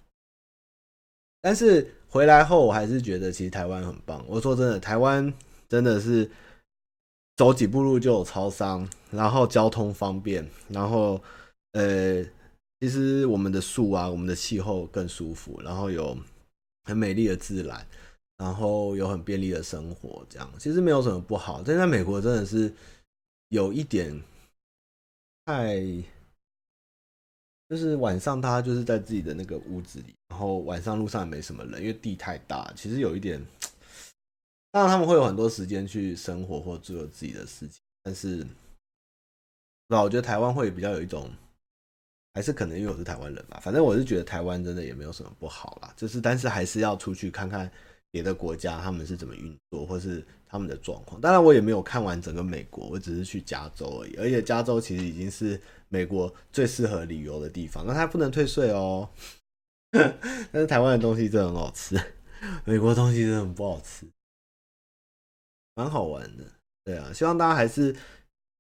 [1.41, 4.25] 但是回来后，我还是觉得其实台湾很棒。
[4.27, 5.33] 我说真的，台湾
[5.75, 6.31] 真的是
[7.37, 11.21] 走几步路就有超商，然后交通方便，然后
[11.73, 12.25] 呃，
[12.81, 16.17] 其实我们的树啊，我们的气候更舒服，然后有
[16.85, 17.85] 很美丽的自然，
[18.37, 21.63] 然后有很便利的生活，这样其实没有什么不好。
[21.67, 22.73] 但在美国真的是
[23.49, 24.23] 有一点。
[25.47, 25.77] 太，
[27.69, 32.73] 就是晚上，大家就是在自己的那个屋子里，然后晚上路上也没什么人，因为地太大。
[32.75, 33.39] 其实有一点，
[34.75, 38.45] 当然他们会有很多时间去生活或做自己的事情，但是，
[39.87, 41.31] 那我觉得台湾会比较有一种，
[42.33, 43.61] 还是可能因为我是台湾人吧。
[43.63, 47.71] 反正我是觉得台湾真的也没有什么不好啦，就是但是还是要出去看看
[48.11, 50.27] 别的国家他们是怎么运作，或是。
[50.47, 54.15] 他们的状况，当然我也没有看完整个美国，我只是去加州而已。
[54.15, 59.11] 而且加州其实已经是美国最适合旅游的地方，那它不能退税哦。
[59.91, 62.01] 但是台湾的东西真的很好吃，
[62.65, 64.07] 美国东西真的很不好吃，
[65.75, 66.45] 蛮好玩的。
[66.85, 67.95] 对啊，希望大家还是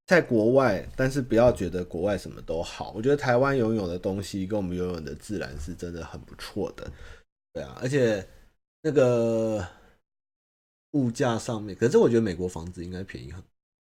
[0.06, 2.92] 在国外，但是不要觉得国外什么都好。
[2.92, 6.90] 我觉得台湾拥有的东西跟我们拥有的自然是真的很不错的。
[7.52, 8.28] 对啊，而且
[8.82, 9.66] 那个。
[10.94, 13.48] 物价上面，可是我觉得美国房子应该便宜很多。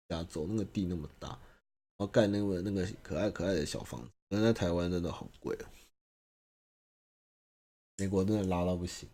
[0.08, 1.40] 加州那个地那么大，然
[1.98, 5.66] 后盖那个那个可爱可爱的小房子，但在台湾真的好贵哦。
[7.98, 9.10] 美国真的拉到不行。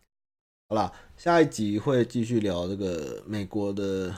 [0.72, 4.16] 好啦，下一集会继续聊这个美国的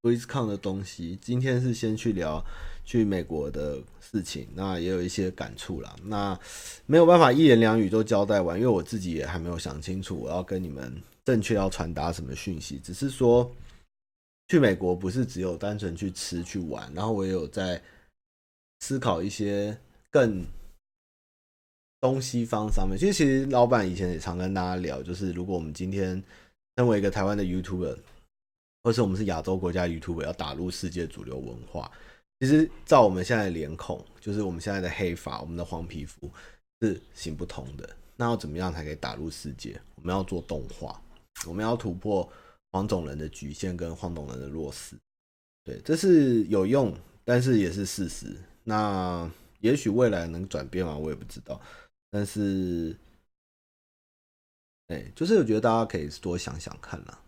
[0.00, 1.18] BlizzCon 的东西。
[1.20, 2.42] 今天是先去聊
[2.86, 5.94] 去美国的事情，那也有一些感触啦。
[6.04, 6.40] 那
[6.86, 10.90] 没有办法一言两语都交代完，因为我自己也还没有想清楚，我要跟你们。
[11.22, 12.78] 正确要传达什么讯息？
[12.78, 13.54] 只是说
[14.48, 17.80] 去美国不是只有单纯去吃去玩，然后我也有在
[18.78, 19.78] 思考一些
[20.10, 20.46] 更
[22.00, 22.98] 东西方上面。
[22.98, 26.22] 其实，其实老板以前也常跟大家聊，就是如果我们今天
[26.76, 27.98] 身为一个台湾的 YouTuber，
[28.82, 31.90] 或是我们是亚洲国家 YouTuber，要打入世界主流文化，
[32.40, 36.30] 其实照我们现在的脸孔，就是我们现在的黑发，我们的黄皮肤
[36.80, 37.88] 是行不通的。
[38.16, 39.80] 那要怎么样才可以打入世界？
[39.96, 41.00] 我们要做动画。
[41.46, 42.28] 我们要突破
[42.70, 44.94] 黄种人的局限跟黄种人的弱势，
[45.64, 46.94] 对，这是有用，
[47.24, 48.36] 但是也是事实。
[48.62, 49.30] 那
[49.60, 50.94] 也许未来能转变吗？
[50.94, 51.58] 我也不知道。
[52.10, 52.96] 但是，
[54.88, 57.18] 哎，就是我觉得大家可以多想想看啦，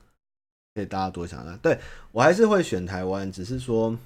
[0.75, 1.57] 可以大家多想想。
[1.59, 1.79] 对，
[2.11, 3.97] 我还是会选台湾，只是说，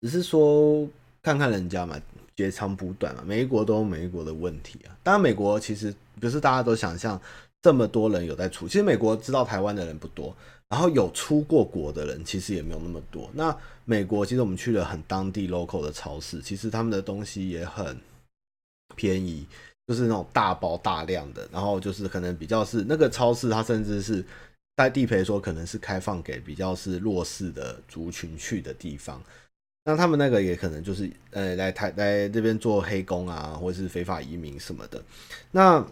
[0.00, 0.88] 只是说
[1.22, 2.00] 看看人家嘛，
[2.36, 4.96] 截长补短嘛，每一国都有每一国的问题啊。
[5.02, 7.20] 当然，美国其实不是大家都想象。
[7.62, 10.34] 这么多人有在出，其实美国知道台湾的人不多，
[10.70, 13.30] 然后有出过国的人其实也没有那么多。
[13.34, 13.54] 那
[13.84, 17.94] 美国其实我们去了很当地 local 的超市，其实他们的东西也很
[18.94, 19.46] 便宜，
[19.86, 24.24] 就是那种大包大量的，然后就是可能比较是那个超市，它甚至是
[24.74, 29.22] 带地陪说可能是开放给比较是弱势的族群去的地方。
[29.84, 35.02] 那他们那个也可能就是呃来台来这边做黑工啊，或者是非法移民什么的。
[35.50, 35.84] 那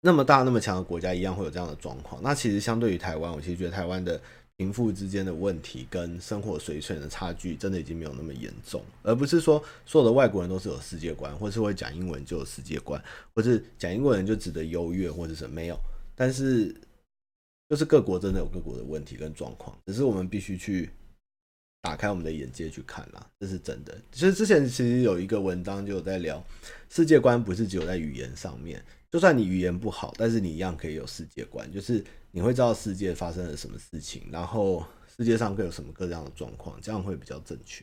[0.00, 2.22] 那么大那么强的国家一样会有这样的状况。
[2.22, 4.20] 那其实相对于台湾，我其实觉得台湾的
[4.58, 13.00] 贫富之间的问题跟生活水准的差距，真的已经没有那么严重，而不是说所有的外国人都是有世界观，或是会讲英文就有世界观，
[13.32, 15.78] 或是讲英文人就值得优越，或者是没有。
[16.16, 16.74] 但是，
[17.68, 20.90] 就是各国真的有各国的问题跟状况，只是我们必须去
[21.80, 23.96] 打开我们的眼界去看啦，这是真的。
[24.10, 26.44] 其实之前其实有一个文章就有在聊，
[26.90, 32.04] 世界观不是只有在语言上面，就算你语言不好，但是你一样可以有世界观，就是。
[32.30, 34.84] 你会知道世界发生了什么事情，然后
[35.16, 37.82] 世界上各有什么各样的状况，这样会比较正确。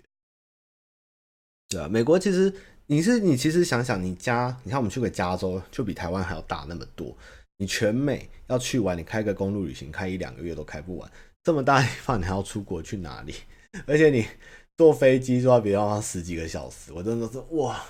[1.68, 2.54] 对啊，美国其实
[2.86, 7.18] 你是你其实想想，你加你看我们去个加州就比台湾还要大那么多，
[7.58, 11.12] 你全美要去玩，你开个公路旅行开一两个月都开不完，
[11.44, 13.34] 这么大地方你还要出国去哪里？
[13.88, 14.28] 而且你
[14.78, 17.84] 坐飞机就要别要十几个小时，我真的是哇，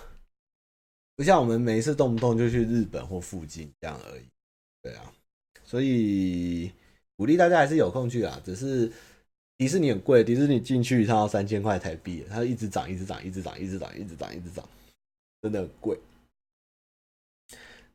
[1.15, 4.23] 不像我们每一次动不动就去日本或附近这样而已。
[4.81, 5.13] 对啊。
[5.63, 6.71] 所以
[7.15, 8.91] 鼓励大家还是有空去啊，只是
[9.57, 14.69] 迪士尼很贵，迪士尼进去一趟要三千块台币，它一直涨，一直涨，一直涨，一直涨，一直涨，一直涨，
[15.41, 15.97] 真的很贵。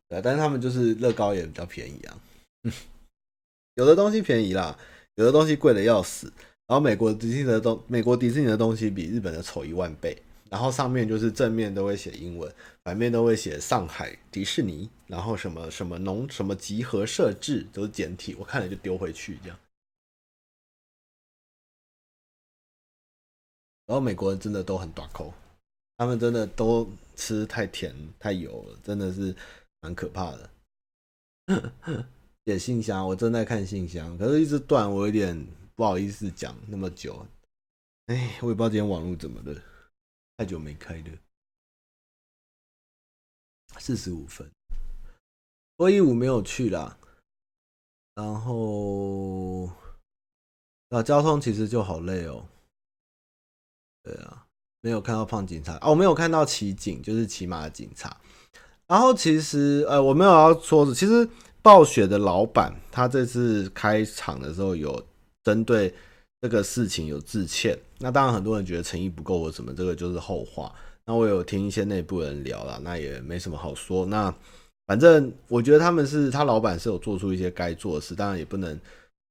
[0.08, 2.18] 对，但是他们就是乐高也比较便宜啊，
[3.76, 4.76] 有的东西便宜啦，
[5.14, 6.32] 有的东西贵的要死。
[6.66, 10.20] 然后美国迪士尼的东，美国迪士尼的东西比日本的丑一万倍。
[10.50, 19.56] 然后上面就是正面都会写英文，反面都会写上海迪士尼，然后什么什么农什么集合设置都是简体，我看了就丢回去这样。
[23.86, 25.32] 然后美国人真的都很短口，
[25.96, 29.34] 他们真的都吃太甜太油了，真的是
[29.80, 30.50] 蛮可怕的。
[32.46, 35.46] 写信箱，我正在看信箱，可是一直断，我有点
[35.76, 37.24] 不好意思讲那么久。
[38.06, 39.69] 哎，我也不知道今天网络怎么的。
[40.40, 41.18] 太久没开了，
[43.78, 44.50] 四十五分。
[45.76, 46.96] 二一五没有去啦，
[48.14, 49.66] 然后
[50.88, 52.48] 啊，交通其实就好累哦。
[54.02, 54.46] 对啊，
[54.80, 58.18] 没有看到胖警察哦，我没有看到骑警，就是骑马的警察。
[58.86, 61.28] 然后其实呃，我没有要说的，其实
[61.60, 65.06] 暴雪的老板他这次开场的时候有
[65.44, 65.94] 针对。
[66.42, 70.74] 这个事情有致歉，那当然很多人觉得诚意不够或什么，这个就是后话。
[71.04, 74.06] 那我有听一些内部人聊了，那也没什么好说。
[74.06, 74.34] 那
[74.86, 78.78] 反正我觉得他们是他老板是有做出一些该做的事，当然也不能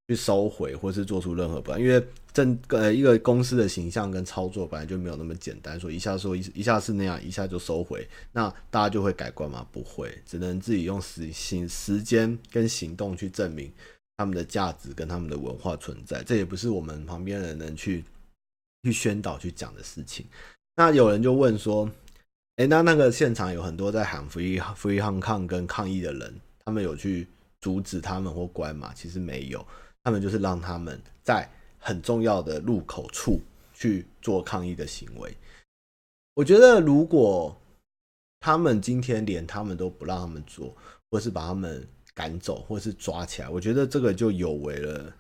[0.07, 9.65] 去收回或是做出任何不，因为正呃一个公司的形象跟操作本来就没有那么简单，说一下说一一下是那样，一下就收回，那大家就会改观吗？
[9.71, 13.71] 不会，只能自己用时行时间跟行动去证明。
[14.19, 18.03] 他们的价值跟他们的文化存在，这也不是我们旁边人能去
[18.83, 20.25] 去宣导去讲的事情。
[20.75, 21.89] 那有人就问说
[22.59, 27.29] ：“诶，那那个现场有很多在喊 ‘free free Hong Kong’ 跟抗议的人，他们有去
[27.61, 29.65] 阻止他们或关吗？”其实没有，
[30.03, 33.39] 他们就是让他们在很重要的路口处
[33.73, 35.33] 去做抗议的行为。
[36.33, 37.57] 我觉得，如果
[38.41, 40.75] 他们今天连他们都不让他们做，
[41.09, 41.87] 或是把他们。
[42.13, 45.13] 赶走或是抓起来，我觉得这个就有违了，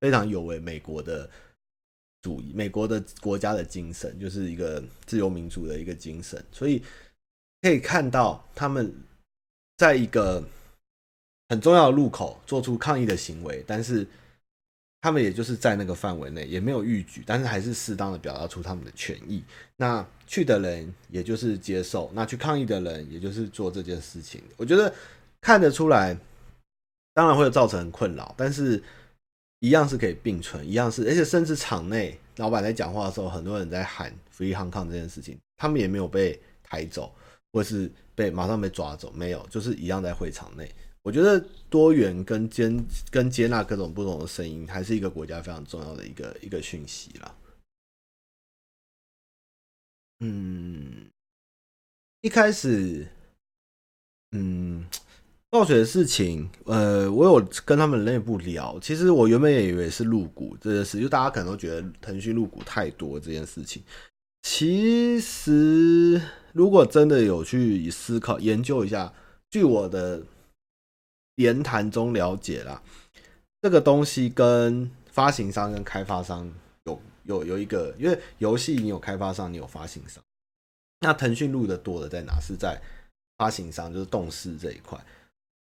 [0.00, 1.28] 非常有违美国的
[2.22, 6.42] 主义，美国的国家的精神，就是一个自由民主的一个精神。
[6.50, 6.82] 所以
[7.60, 8.90] 可以看到，他们
[9.76, 10.42] 在一个
[11.50, 14.06] 很重要的路口做出抗议的行为，但是
[15.02, 19.44] 他们也就是在那个范围内，也没有逾矩，但是还是适当的表达出他们的权益。
[19.76, 24.42] 那去的人也就是接受，那去抗议的人也就是做这件事情。
[24.56, 24.90] 我觉得
[25.42, 26.16] 看得出来。
[27.16, 28.82] 当然会造成困扰，但是
[29.60, 37.10] 一样是可以并存，一样是，而且甚至场内老板在讲话的时候，很多人在喊 “Free Hong Kong” 这件事情，他们也没有被抬走，
[37.54, 40.70] 或是被马上被抓走，没有，就是一样在会场内。
[41.00, 42.70] 我觉得多元跟接
[43.10, 47.34] 跟接纳各种不同的声音，还是一个国家非常重要的一个一个讯息啦。
[50.20, 51.10] 嗯，
[52.20, 53.08] 一开始，
[54.32, 54.84] 嗯。
[55.56, 58.78] 暴雪的事情，呃，我有跟他们内部聊。
[58.78, 63.82] 其实我原本也以为是入股这件事，就大家可能都觉得腾讯入股太多这件事情。
[64.42, 66.20] 其实
[66.52, 69.10] 如果真的有去思考研究一下，
[69.48, 70.22] 据我的
[71.36, 72.82] 言谈中了解啦，
[73.62, 76.52] 这个东西跟发行商跟开发商
[76.84, 80.22] 有有有一个，因为游戏你有开发商，你有发行商。
[81.00, 82.38] 那腾讯入的多的在哪？
[82.42, 82.78] 是在
[83.38, 85.02] 发行商，就是动视这一块。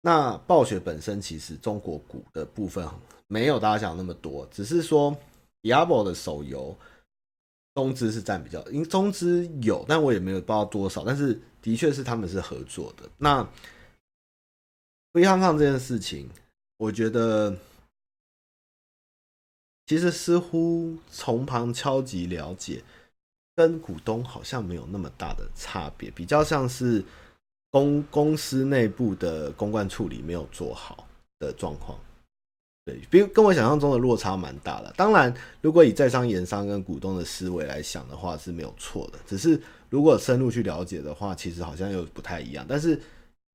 [0.02, 2.88] 那暴雪本身其实中国股的部分
[3.26, 5.16] 没有大家想那么多，只是说
[5.62, 6.76] Diablo 的手游
[7.74, 13.08] 中资是占比较，因中资有，但我也没有不知道多少，但是的确是他们是合作的。
[13.18, 13.42] 那
[15.12, 16.30] Free Hong Kong 这件事情，
[16.78, 17.56] 我觉得
[19.86, 22.82] 其实似乎从旁敲击了解，
[23.54, 27.04] 跟股东好像没有那么大的差别，比较像是
[27.70, 31.06] 公公司内部的公关处理没有做好
[31.38, 31.98] 的状况。
[32.84, 34.92] 对，比跟我想象中的落差蛮大的。
[34.96, 39.60] 当然，如果以在商言商跟股东的思维来想的话是没有错的，只是
[39.90, 42.64] 如果深入去了解的话，其实好像又不太一样。
[42.66, 42.98] 但是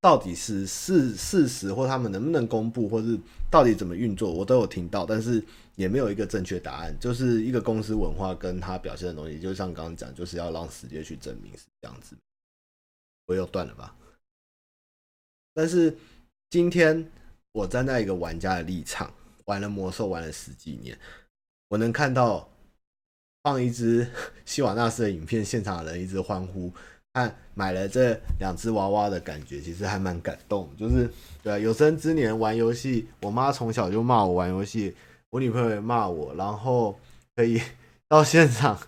[0.00, 3.18] 到底是事事实，或他们能不能公布，或是
[3.50, 5.42] 到底怎么运作，我都有听到，但是
[5.74, 6.96] 也没有一个正确答案。
[7.00, 12.16] 就是一个公司文化跟他表现的东西，就像刚刚讲，就是要让时间去证明是这样子。
[13.26, 13.92] 我又断了吧？
[15.56, 15.96] 但是
[16.50, 17.10] 今天。
[17.56, 19.10] 我站在一个玩家的立场，
[19.46, 20.94] 玩了魔兽玩了十几年，
[21.68, 22.46] 我能看到
[23.42, 24.06] 放一只
[24.44, 26.70] 希瓦纳斯的影片，现场的人一直欢呼，
[27.14, 30.70] 看买了这两只娃娃的感觉，其实还蛮感动。
[30.76, 31.10] 就是
[31.42, 34.94] 对，有生之年玩游戏，我妈从小就骂我玩游戏，
[35.30, 37.00] 我女朋友也骂我，然后
[37.34, 37.58] 可以
[38.06, 38.78] 到现场，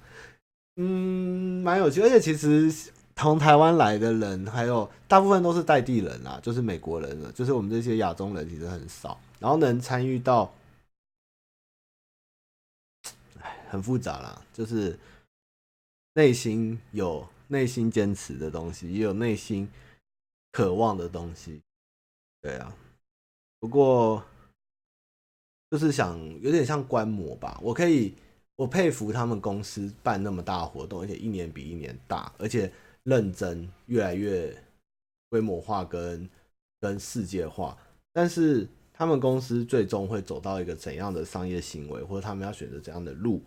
[0.77, 2.93] 嗯，蛮有趣，而且其实。
[3.19, 10.55] 从台湾来的人，还有大部分都是在地人啊，就是美国人了，就是我们这些亚洲人其实很少，然后能参与到，
[13.69, 14.97] 很复杂啦，就是
[16.15, 19.69] 内心有内心坚持的东西，也有内心
[20.53, 21.61] 渴望的东西，
[22.41, 22.73] 对啊，
[23.59, 24.25] 不过
[25.73, 28.15] 就是想有点像观摩吧，我可以，
[28.55, 32.73] 我佩服他们公司办那么大活动，而且一年比一年大，而且。
[33.09, 34.55] 认真，越来越
[35.31, 36.29] 规模化跟
[36.79, 37.75] 跟世界化，
[38.13, 43.43] 但是他们公司最终会走到一个怎样的商业行为，或者他们要选择怎样的路？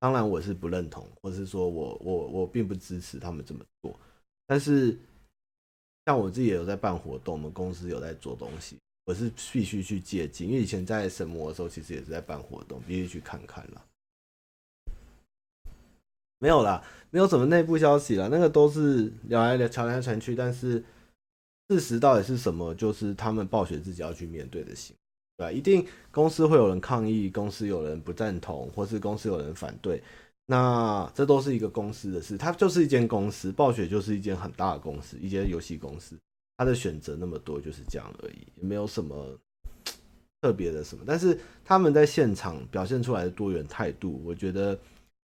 [0.00, 3.96] 当然我是不认同，或是说我我我并不支持他们这么做。
[4.44, 4.98] 但是
[6.04, 13.84] 像我自己也有在办活动，我们公司有在做东西，我是必须去借鉴，因为以前在神魔的时候，其实也是在办活动，必须去看看了。
[16.38, 20.34] 没有啦，没有什么内部消息了，那个都是聊来聊传来传去。
[20.34, 20.84] 但是
[21.70, 22.74] 事实到底是什么？
[22.74, 24.94] 就是他们暴雪自己要去面对的行，
[25.38, 25.50] 对吧？
[25.50, 30.02] 一定公司会有人抗议，公司有人不赞同，或是公司有人反对。
[30.44, 36.16] 那这都是一个公司的事，它就是一间公司，暴雪就是一间很大的公司，一间游戏公司，
[36.58, 39.26] 它的选择那么多，就是这样而已，也没有什么
[40.42, 41.02] 特别的什么。
[41.06, 44.78] 但是他们在现场表现出来的多元态度，我觉得。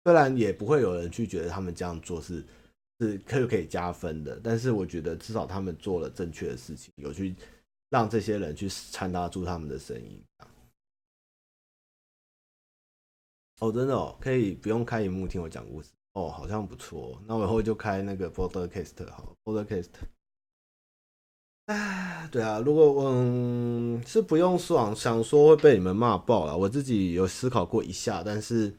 [0.08, 2.42] 虽然也不会有人去觉得他们这样做是
[3.02, 7.36] 是可以可以加分的，但是我觉得至少他们做了正确的事情，有去
[7.90, 10.24] 让这些人去传达出他们的声音。
[13.60, 17.22] 哦，真的哦，可以不用开荧幕听我讲故事哦，好像不错。
[17.28, 19.90] 那我以后就开那个 Podcast 好，Podcast。
[21.66, 28.74] 哎，对啊，如果我、嗯、是不用爽，想说会被你们骂爆了，我自己有思考过一下，但是。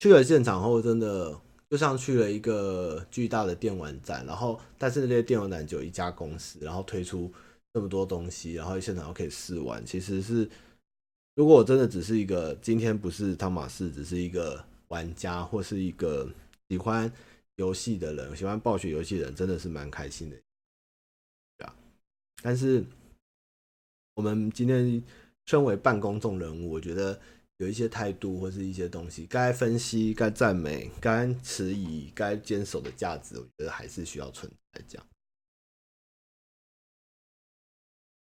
[0.00, 1.38] 去了现场后，真的
[1.68, 7.30] 就像去了一个巨大的电玩展，然后但是那些电玩展只有一家公司，然后推出
[7.74, 9.84] 这么多东西，然后现场又可以试玩。
[9.84, 10.48] 其实是，
[11.34, 16.26] 如果我真的只是一个今天不是汤马士，只是一个玩家或是一个
[16.70, 17.12] 喜欢
[17.56, 20.36] 游戏的人，喜欢暴雪游戏的人，真的是蛮开心的，
[21.58, 21.76] 对啊。
[22.40, 22.82] 但是
[24.14, 25.02] 我们今天
[25.44, 27.20] 身为半公众人物，我觉得。
[27.60, 34.82] 有一些态度或是一些东西，该分析、该赞美、该迟疑、该坚守的价值，我觉得还是需要存在。
[34.88, 35.06] 这样，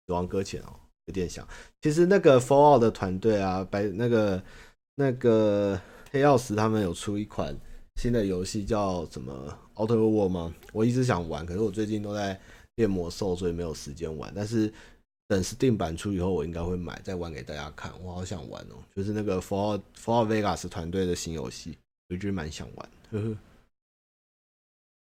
[0.06, 1.48] 死亡搁浅哦，有点想。
[1.80, 4.44] 其实那个 Fallout 的团队啊，白那个
[4.96, 5.80] 那个
[6.10, 7.58] 黑曜石他们有出一款
[7.96, 10.54] 新的游戏，叫什么 Outer World 吗？
[10.74, 12.38] 我一直想玩，可是我最近都在
[12.74, 14.30] 练魔兽，所以没有时间玩。
[14.36, 14.70] 但是。
[15.32, 17.90] 等 Steam 版出以后，我应该会买，再玩给大家看。
[18.02, 21.78] 我好想玩哦，就是那个 For Fallout Vegas 团队的新游戏，
[22.10, 22.88] 我觉得蛮想玩。
[23.10, 23.38] 呵呵。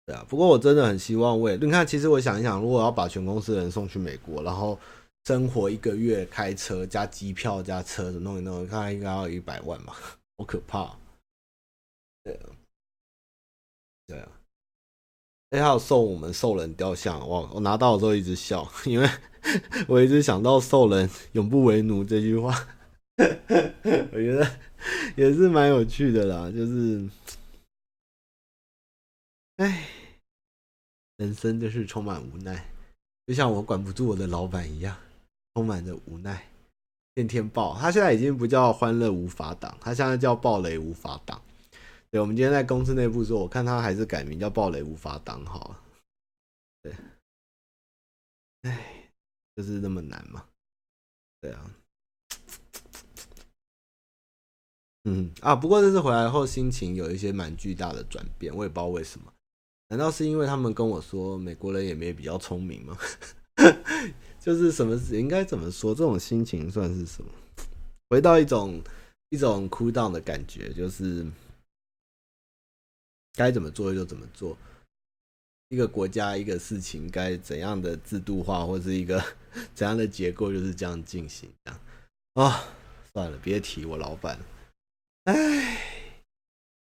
[0.06, 4.80] 对啊，不过我真的很希望为你看，其实我想一想，如果要把全公司的人送去美国，然后
[5.26, 9.94] 生活一个月，开车加机票加车子弄一弄，看应该要一百万吧，
[10.40, 10.98] 好可怕。
[12.24, 12.50] 对啊，
[14.08, 14.32] 对啊。
[15.52, 17.49] 哎，还有送我们兽人雕像，哇！
[17.54, 19.10] 我拿到的时候一直笑， 因为。
[19.88, 22.56] 我一直想到“兽人永不为奴”这句话，
[23.18, 24.47] 我觉得
[25.16, 26.49] 也是蛮有趣的啦。
[26.52, 27.10] 就是，
[29.58, 29.88] 哎，
[31.18, 32.64] 人生就是充满无奈，
[33.26, 34.95] 就像我管不住我的老板一样，
[35.56, 36.47] 充满着无奈。
[37.16, 41.41] 天天爆，他现在已经不叫“欢乐无法挡”，他现在叫“暴雷无法挡”。
[42.12, 45.84] 对，我们今天在公司内部说，我看他还是改名叫“暴雷无法党”好了。
[46.84, 46.93] 对，
[48.62, 48.97] 哎。
[49.53, 50.45] 就是那么难嘛？
[51.41, 51.76] 对啊。
[55.03, 59.32] 嗯啊，不过这次回来后心情有一些蛮巨大的转变，我也不知道为什么。
[59.89, 62.97] 难道是因为他们跟我说美国人也没比较聪明吗？
[64.39, 65.93] 就是什么应该怎么说？
[65.93, 67.30] 这种心情算是什么？
[68.09, 68.82] 回到一种
[69.30, 71.28] 一种 cool down 的感觉，就是
[73.34, 74.58] 该怎么做就怎么做。
[75.70, 79.24] 一个国家一个事情该怎样的制度化，或是一个
[79.74, 81.50] 怎样的结构，就是这样进行。
[81.64, 81.80] 这样
[82.34, 82.64] 啊、
[83.14, 84.38] 算了，别提我老板。
[85.26, 85.78] 哎，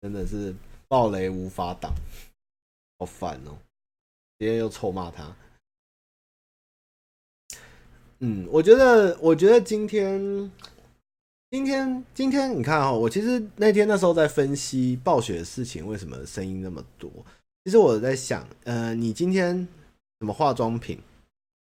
[0.02, 0.56] 真的是
[0.88, 1.94] 暴雷无法挡，
[2.98, 3.58] 好烦哦！
[4.38, 5.36] 今天又臭骂他。
[8.20, 10.52] 嗯，我觉得，我觉得今天，
[11.52, 17.12] 今天，今天，你看哈，我其实那天那时候在分析暴雪的事情，为什么声音那么多？
[17.66, 19.68] 其实我在想，呃，你今天
[20.22, 20.98] 什么化妆品、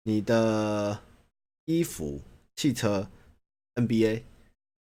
[0.05, 0.99] 你的
[1.66, 2.20] 衣服、
[2.57, 3.07] 汽车、
[3.74, 4.22] NBA。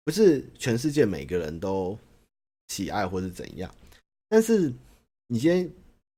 [0.05, 1.97] 不是全世界每个人都
[2.67, 3.73] 喜爱或是怎样，
[4.29, 4.71] 但是
[5.27, 5.67] 你今天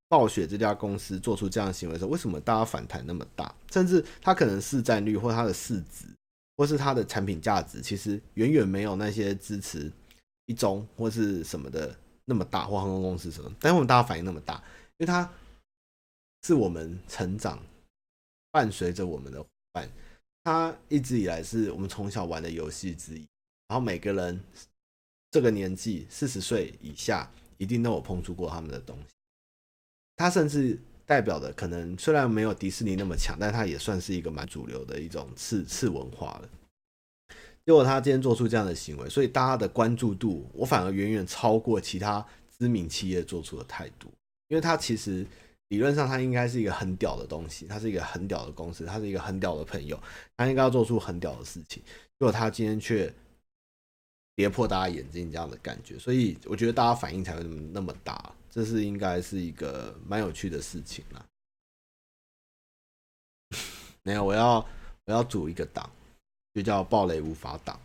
[0.10, 3.56] 暴雪这家公司做出这样的行为的时候，为什么大家反弹那么大？
[3.72, 6.06] 甚至它可能市占率或它的市值，
[6.58, 9.90] 或是它的产品价值，其实远远没有那些支持
[10.48, 11.96] 一中或是什么的
[12.26, 13.56] 那么大，或航空公司什么。
[13.60, 14.56] 但是我们大家反应那么大，
[14.98, 15.32] 因为它
[16.42, 17.64] 是我们成长
[18.52, 19.88] 伴随着我们的伙伴，
[20.44, 23.28] 它一直以来是我们从小玩的游戏之一。
[23.68, 24.44] 然后每个人
[25.30, 29.06] 这个年纪四十岁以下，一定都有碰触过他们的东西。
[30.16, 36.50] 他甚至代表的可能虽然没有迪士尼那么强，但它也算是一个蛮主流的一种次次文化了。
[37.66, 42.24] 结果他今天做出这样的行为，所以大家的关注度，我反而远远超过其他
[42.60, 44.12] 知名企业做出的态度。
[44.50, 45.26] 因为他其实
[45.70, 49.98] 理论上他应该是一个很屌的东西，他是一个很屌的公司，他是一个很屌的朋友，
[50.36, 51.82] 他应该要做出很屌的事情。
[52.20, 53.12] 结果他今天却。
[54.38, 61.24] 跌破大家眼镜这样的感觉，所以我觉得大家反应才会那么那么大，这是应该是一个蛮有趣的事情啦。
[64.02, 64.56] 没有，我要
[65.06, 65.88] 我要组一个党，
[66.56, 67.80] 就叫暴雷无法党，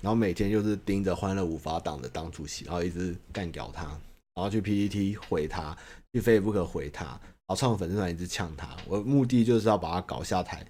[0.00, 3.84] 然后每天就是盯着欢乐无法党的党主席，然后一直干掉他，
[4.32, 5.76] 然后去 PPT 回他，
[6.14, 10.66] 去 Facebook 回他，然后创粉丝团一直呛他，我目的就是要把他搞下台，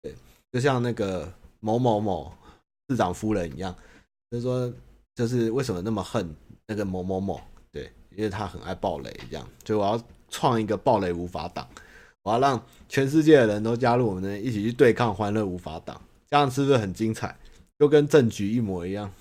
[0.00, 0.16] 对，
[0.52, 2.34] 就像那个某某某
[2.88, 3.76] 市长夫人一样。
[4.30, 4.72] 就是说，
[5.14, 6.34] 就是为什么那么恨
[6.66, 7.38] 那个某某某？
[8.16, 11.68] 因为他很爱暴雷，这样，所以我要创一个暴雷无法党，
[12.22, 17.38] 我要让全世界的人都加入我们，呢，一起去对抗欢乐无法党，这样是不是很精彩？
[17.78, 19.12] 就跟政局一模一样。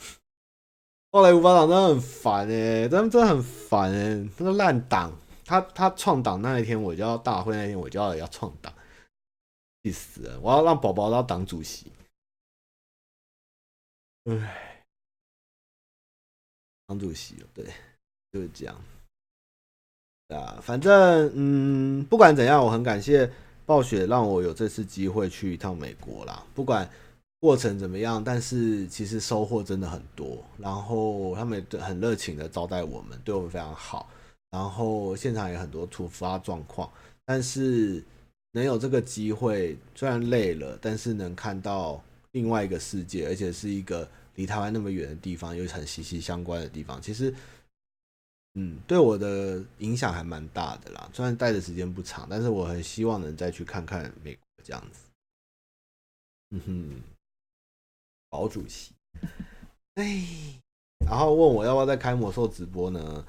[1.11, 5.11] 暴雷无法党真的很烦哎，他们真的很烦哎，那个烂党，
[5.45, 8.73] 他他创党那一天，我就要大会那天，我就要要创党，
[9.81, 10.39] 气死了！
[10.41, 11.91] 我要让宝宝当党主席，
[14.25, 14.65] 唉。
[16.85, 17.71] 党主席，对，
[18.32, 18.75] 就是这样。
[20.30, 23.30] 啊，反正嗯，不管怎样，我很感谢
[23.65, 26.45] 暴雪让我有这次机会去一趟美国啦。
[26.53, 26.88] 不管
[27.39, 30.43] 过程怎么样，但是其实收获真的很多。
[30.57, 34.07] 然后他们很热情的招待我们，对我们非常好。
[34.51, 36.88] 然后现场有很多突发状况，
[37.25, 38.03] 但是
[38.51, 42.03] 能有这个机会，虽然累了，但是能看到
[42.34, 44.07] 另外一个世界，而且是一个。
[44.36, 47.34] 离台湾那么远的地方，又很息息相关的地方，其实，
[48.56, 51.10] 嗯，对我的影响还蛮大的啦。
[51.14, 55.00] 虽然待的时间不长，但是我很希望能再去看看美国这样子。
[56.52, 57.02] 嗯哼，
[58.32, 58.91] 毛主席，
[59.95, 60.26] 哎，
[61.06, 63.26] 然后问我要不要再开魔兽直播呢？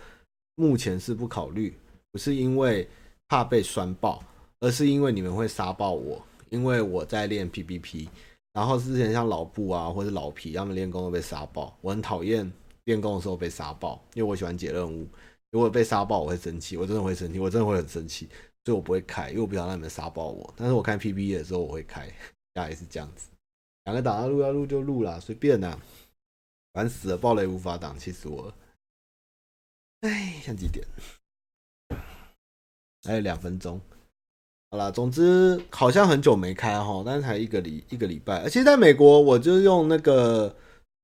[0.55, 1.79] 目前是不考虑，
[2.11, 2.89] 不是因为
[3.29, 4.25] 怕被酸爆，
[4.61, 8.09] 而是因为你们会杀爆我，因为我在练 PVP。
[8.53, 11.77] 然后之前像老布啊，或者老皮，他们练功都被杀爆。
[11.83, 12.51] 我很讨厌
[12.91, 15.07] 练功的时候被杀爆，因为我喜欢解任务。
[15.53, 18.28] 如果被杀爆，我会生气，我真的会生气，我真的会很生气，
[18.64, 20.53] 所以我不会开，因为我不想让你们杀爆我。
[20.57, 22.09] 但是我看 PVE 的时候我会开，
[22.53, 23.28] 大概是这样子。
[23.84, 25.78] 两个档要录要录就录啦，随便啦。
[26.72, 28.55] 烦死了，暴雷无法挡，气死我了。
[30.01, 30.86] 哎，现在几点？
[33.05, 33.80] 还有两分钟。
[34.70, 38.41] 好啦，总之好像很久没开哈，但是才一个礼一个礼拜。
[38.43, 40.55] 而且在美国，我就用那个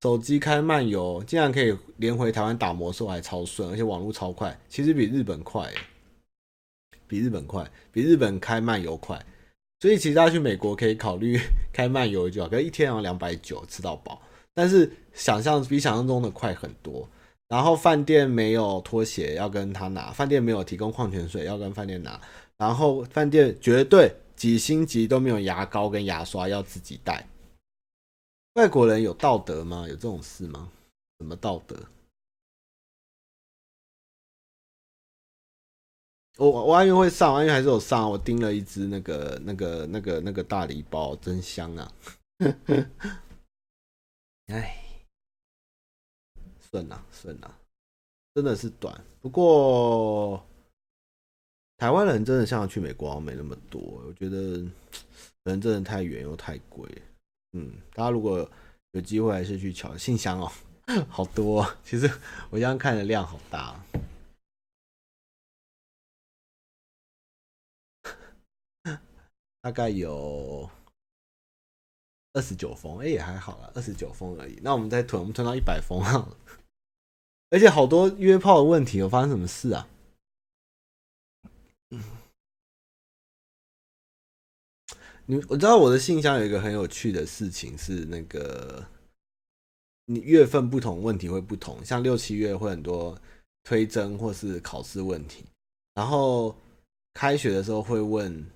[0.07, 5.68] 手机开漫游，竟然可以连回台湾打魔兽，还超顺，而且网络超快，其实比日本快，
[7.09, 9.20] 比日本快，比日本开漫游快。
[9.80, 11.36] 所以其实大家去美国可以考虑
[11.72, 14.22] 开漫游就好，可一天要两百九吃到饱，
[14.54, 17.09] 但是想象比想象中的快很多。
[17.48, 22.20] 然后饭店没有拖鞋要跟他拿，饭店没有提供矿泉水要跟饭店拿。
[22.57, 27.26] 然后饭店绝对几星级都没有牙膏跟牙刷要自己带。
[28.57, 29.86] 外国人有道德吗？
[29.86, 30.72] 有这种事吗？
[31.18, 31.76] 什么道德？
[36.38, 38.11] 我我阿运会上，阿运还是有上。
[38.11, 41.92] 我订了一只那个那个那个那个大礼包，真香啊！
[44.48, 45.04] 哎，
[46.70, 47.59] 顺啊顺啊，
[48.34, 49.04] 真的是短。
[49.20, 50.42] 不过
[51.76, 54.66] 台湾人真的像去美国没那么多，我觉得
[55.42, 56.90] 人真的太远又太贵。
[57.97, 58.51] 大家如果
[58.90, 60.53] 有机会还是去瞧信箱哦，
[61.09, 61.66] 好多。
[61.82, 62.07] 其实
[62.51, 63.82] 我这样看的量好大。
[69.62, 70.68] 大概有
[72.34, 74.61] 二十九封，哎，也还好啦，二十九封而已。
[74.62, 76.28] 那我们再囤，我们囤到一百封啊！
[77.49, 79.88] 而且好多约炮的问题，有发生什么事啊？
[85.27, 88.87] 你我知道我的信箱有一个很有趣的事情是，那个
[90.07, 91.85] 你月份不同，问题会不同。
[91.85, 93.16] 像六七月会很多
[93.64, 95.45] 推甄或是考试问题，
[95.95, 96.57] 然后
[97.14, 98.47] 开学的时候会问。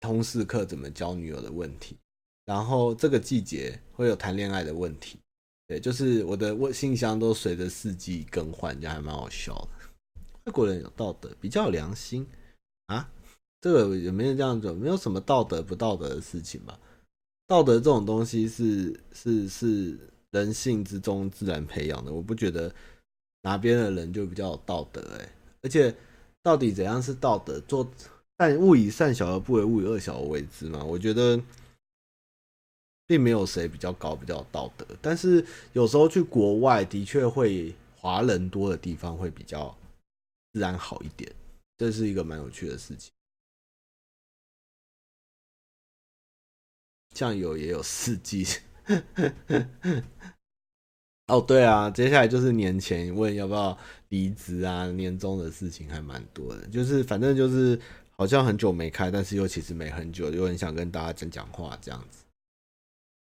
[0.00, 1.96] 通识课怎么教女友的问题，
[2.44, 5.18] 然后这个季节会有谈恋爱的问题，
[5.66, 9.68] 对，就是我的问信箱都随着四季更换，这样还蛮好笑的。
[10.44, 12.26] 外国人有道德，比较有良心
[12.88, 13.10] 啊，
[13.64, 14.70] 这个也没有这样子？
[14.74, 16.78] 没有什么道德不道德的事情吧？
[17.46, 19.98] 道德这种东西是是是
[20.32, 22.70] 人性之中自然培养的，我不觉得
[23.40, 25.96] 哪边的人就比较有道德哎，而且
[26.42, 27.58] 到底怎样是道德？
[27.60, 27.90] 做
[28.36, 30.84] 但勿以善小而不为，勿以恶小而为之嘛。
[30.84, 31.40] 我觉得
[33.06, 34.86] 并没有谁比较高，比较有道德。
[35.00, 35.42] 但是
[35.72, 39.74] 有时候去国外，的确会华人多的地方会比较
[40.52, 41.32] 自然好一点，
[41.78, 43.10] 这是一个蛮有趣的事情。
[47.14, 48.46] 酱油也有四季。
[51.28, 53.78] 哦，对啊，接下来就是年前问要不要
[54.10, 57.80] 离职啊，年终的事情还蛮多的，就是反正就是。
[58.16, 62.22] 好像很久没开，但是又其实没很久，又很想跟大家讲讲话这样子。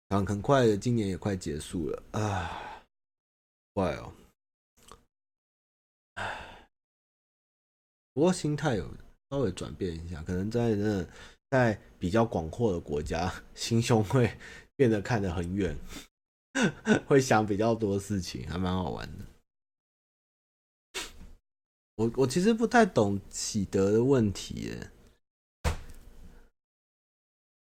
[0.09, 2.81] 然后很快的，今年也快结束了啊，
[3.74, 4.12] 怪哦。
[8.14, 8.89] 不过心态有
[9.31, 11.05] 稍微转变一下，可能在那
[11.51, 14.38] 在比较广阔的国家，心胸会
[14.76, 15.76] 变得看得很远，
[17.07, 19.24] 会想比较多事情，还蛮好玩的。
[21.96, 24.90] 我我其实不太懂喜德的问题耶，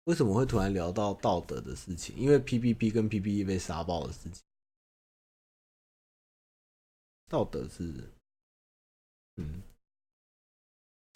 [0.03, 2.15] 为什么会突然聊到道德的事情？
[2.15, 4.43] 因为 PPP 跟 PPE 被杀爆的事情，
[7.27, 8.13] 道德是，
[9.37, 9.63] 嗯，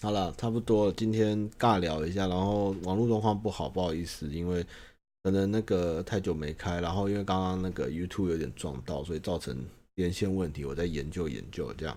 [0.02, 4.66] 好了，差不多，今天尬聊一下，然后网络状况不好，不好意思，因为
[5.22, 9.56] 可能那个太久没开，然后因为刚刚那个 YouTube 有点撞到，所以造成
[9.94, 11.96] 连线问题，我在研究研究这样。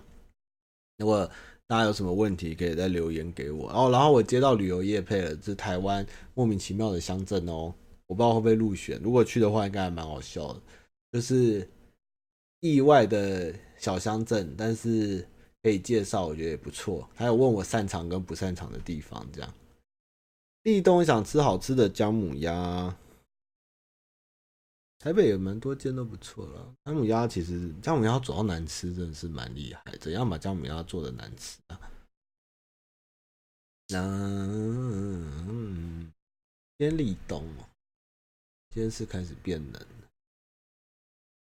[0.98, 1.28] 如果
[1.66, 3.68] 大家有什么问题，可以再留言给我。
[3.72, 7.74] 哦，然后我接到旅游业配了，是台湾莫名其妙的乡镇哦，
[8.06, 9.00] 我不知道会不会入选。
[9.02, 10.60] 如果去的话，应该还蛮好笑的，
[11.10, 11.68] 就是
[12.60, 15.26] 意外的小乡镇，但是
[15.66, 17.10] 可以介绍，我觉得也不错。
[17.12, 19.52] 还有问我擅长跟不擅长的地方，这样。
[20.62, 22.96] 立冬想吃好吃的姜母鸭。
[25.00, 26.72] 台北有蛮多间都不错了。
[26.84, 29.82] 姜母鸭其实姜母鸭做到难吃，真的是蛮厉害。
[30.00, 31.80] 怎样把姜母鸭做的难吃啊？
[33.92, 36.12] 嗯，
[36.78, 37.66] 今天立冬哦，
[38.70, 39.84] 今天是开始变冷。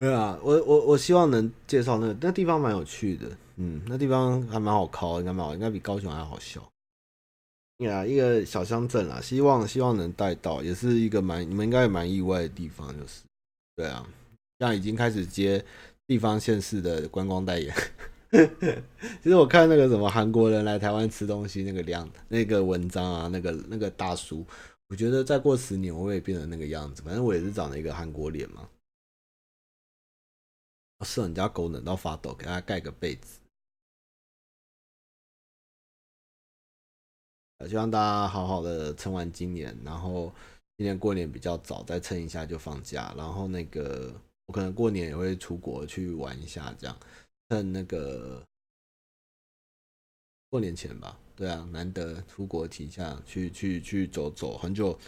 [0.00, 3.30] 对啊，我我我希望能介绍那个那地方蛮有趣的。
[3.56, 6.66] 嗯，那地方还蛮好考，应该蛮好，应该比高雄还好笑。
[7.84, 13.20] 呀、啊，一个小乡镇啊，希望希望能带到，也是一个蛮你们应该也蛮意外的地方，就是。
[13.76, 14.06] 对啊，
[14.58, 15.62] 现在已经开始接
[16.06, 17.74] 地方县市的观光代言。
[19.22, 24.46] 其实我看那个什么韩国人来台湾吃东西那个量那个文章啊，那个那个大叔，
[24.88, 27.02] 我觉得再过十年我也变成那个样子。
[27.02, 28.66] 反正我也是长了一个韩国脸嘛。
[31.04, 33.40] 是人家狗冷到发抖，给他盖个被子。
[37.68, 40.32] 希望大家好好的撑完今年，然后。
[40.76, 43.12] 今年过年比较早，再撑一下就放假。
[43.14, 46.98] 然后那个我可能过年也会出国去玩一下，这样
[47.50, 48.42] 趁那个
[50.48, 51.20] 过年前吧。
[51.36, 54.56] 对啊，难得出国提一下，去去去走走。
[54.56, 54.98] 很久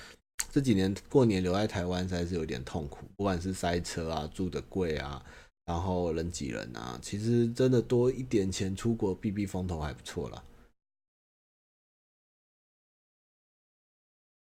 [0.50, 5.24] 这几年过年留在台湾实在是有点痛苦，不管是塞车啊、住的贵啊，
[5.64, 10.42] 然后人挤人啊，其实真的多一点钱出国避避风头还不错啦。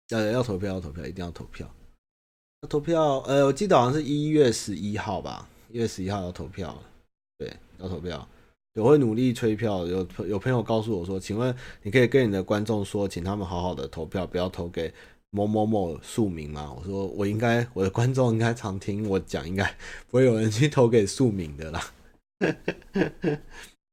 [0.09, 1.69] 要要投票，要投票，一定要投票。
[2.69, 5.49] 投票，呃，我记得好像是一月十一号吧。
[5.69, 6.81] 一月十一号要投票，
[7.37, 8.25] 对，要投票，
[8.75, 9.85] 我会努力催票。
[9.85, 11.53] 有有朋友告诉我说，请问
[11.83, 14.93] 你可以跟你的观众说，请他们好好的投票，不要投给
[15.29, 16.73] 某某某庶民吗？
[16.73, 19.65] 我说我应该，我的观众应该常听我讲，应该
[20.07, 21.93] 不会有人去投给庶民的啦。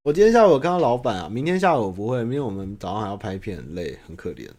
[0.03, 4.51] 我今天下午有看到老板啊，明天下午我不会，因为我们早上还要拍片，很累，很可怜。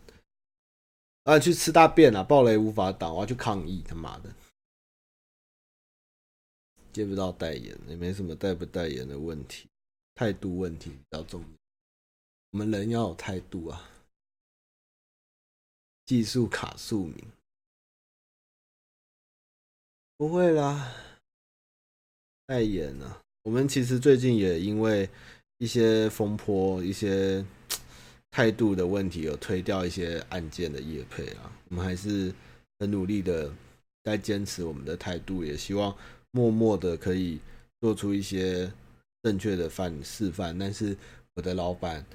[1.23, 2.21] 啊，去吃大便啊！
[2.21, 4.32] 暴雷无法挡，我要去抗议，他妈的！
[6.93, 9.67] 接不到代言，也没什么代不代言的问题，
[10.13, 11.47] 态度问题比较重要。
[12.51, 13.89] 我们人要有态度啊！
[16.06, 17.16] 技术卡庶民，
[20.18, 20.93] 不会啦，
[22.45, 23.22] 代言啊！
[23.43, 25.10] 我们其实最近也因为
[25.58, 27.45] 一些风波，一些。
[28.36, 32.36] 态度的问题，有推掉一些案件的业配啊，我们还是
[32.78, 33.49] 很努力的
[34.03, 35.95] 在坚持我们的态度，也希望
[36.32, 37.39] 默默的可以
[37.80, 38.70] 做出一些
[39.24, 40.60] 正确的范示范。
[40.60, 40.97] 但是
[41.36, 42.06] 我的老板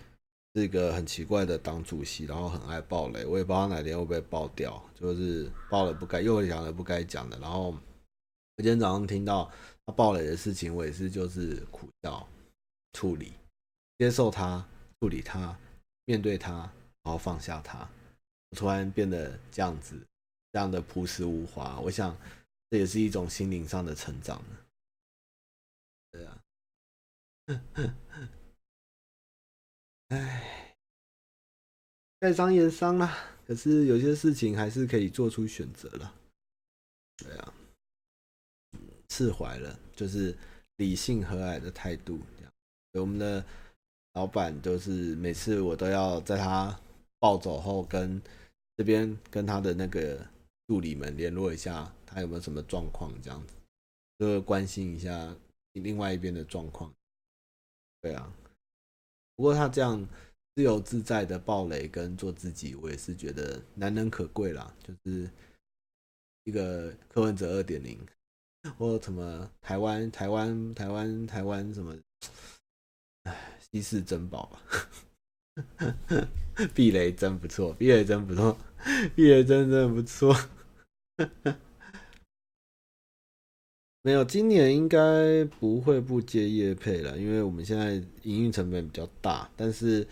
[0.55, 7.39] 是一个很奇怪的党主席，然后很爱爆雷，我也不知道哪天会被爆掉，就是爆了不该又讲了不该讲的。
[7.39, 9.51] 然后我今天早上听到
[9.87, 12.29] 他爆雷的事情，我也是就是苦笑
[12.93, 13.33] 处理，
[13.99, 14.67] 接受他，
[15.01, 15.57] 处理他。
[16.07, 16.53] 面对他，
[17.05, 17.89] 然后放下他，
[18.49, 19.97] 我突然变得这样子，
[20.51, 21.79] 这样的朴实无华。
[21.79, 22.17] 我想，
[22.69, 24.43] 这也是一种心灵上的成长。
[26.11, 26.43] 对啊，
[30.11, 30.77] 哎，
[32.21, 33.11] 该伤也伤了，
[33.47, 36.15] 可是有些事情还是可以做出选择了。
[37.17, 37.55] 对啊，
[39.09, 40.37] 释怀了，就是
[40.77, 42.21] 理性和蔼的态度。
[42.37, 42.53] 这样，
[42.93, 43.45] 我们的。
[44.15, 46.77] 老板就是每次我都要在他
[47.21, 48.21] 暴走后，跟
[48.77, 50.27] 这边跟他的那个
[50.67, 53.55] 助理们联络一下，他有没有什么状况，这样子
[54.19, 55.33] 就关心一下
[55.75, 56.93] 另外一边的状况。
[58.01, 58.35] 对啊，
[59.41, 60.07] 不过他这样
[60.55, 64.71] 自由自在的爆雷跟做自己，我也是觉得难能可贵啦。
[64.87, 65.31] 就是
[66.45, 67.99] 一个柯文哲二点零，
[68.77, 71.97] 或什么台湾台湾台湾台湾什么。
[73.73, 74.61] 稀世珍宝吧，
[76.75, 78.59] 避雷真不错，避雷真不错，
[79.17, 80.37] 避雷真真的不错。
[84.03, 89.51] 没有，今年应该不会不接业配了，因为我们现在营运成本比较大。
[89.57, 90.07] 但是，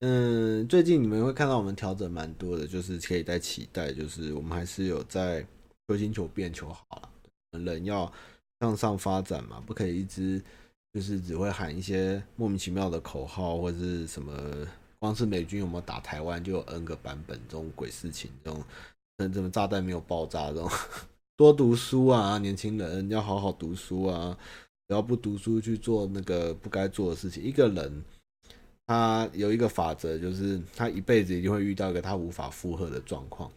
[0.00, 5.46] 嗯，最近你们会看到我们调整蛮多的，就是可以再期待，就是我们还是有在
[5.88, 7.60] 求新求变求好了。
[7.60, 8.12] 人要
[8.60, 10.42] 向上发展嘛，不可以一直。
[10.92, 14.36] 就是只会喊一些莫名其妙的口号，或者是什么，
[14.98, 18.60] 光是美军有没有打台湾就有 N 个版本，这种鬼事情，这种，
[19.16, 20.68] 等怎么炸弹没有爆炸这种，
[21.40, 24.36] 多读书啊，年轻人要好好读书啊，
[24.86, 27.42] 不要不读书去做那个不该做的事情。
[27.42, 28.04] 一个人
[28.86, 33.50] 他有一个法则，就是他一辈子一定会遇到一个他无法负荷的状况，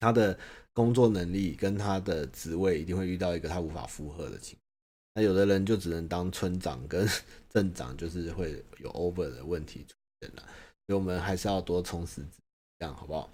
[0.00, 0.36] 他的
[0.72, 5.14] 工作能力跟他的职位一定会遇到一个他无法负荷的情况。
[5.14, 7.08] 那有的人就只能当村长跟
[7.48, 10.42] 镇长，就是会有 over 的问题出现了，
[10.88, 12.42] 所以我们还是要多充实自己，
[12.80, 13.30] 这样好不好？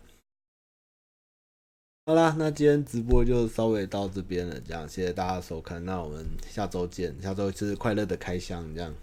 [2.07, 8.95] 好啦，那今天直播就稍微到这边了，这样谢谢大家收看，那我们下周见，下周就是快乐的开箱，这样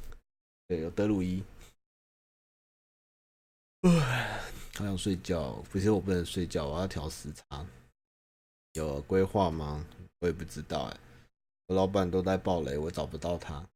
[0.67, 1.43] 对，有德鲁伊，
[3.81, 4.39] 唉，
[4.75, 7.65] 好想睡觉，不是我不能睡觉，我要调时差，
[8.73, 9.83] 有规划吗？
[10.19, 10.97] 我也不知道哎。
[11.65, 13.67] 我老板都在爆雷，我找不到他。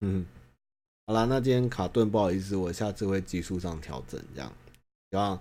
[0.00, 0.24] 嗯，
[1.06, 4.50] 好啦，那今天卡顿，不好意思，我下次会技术上调整，这样。
[5.10, 5.38] 希望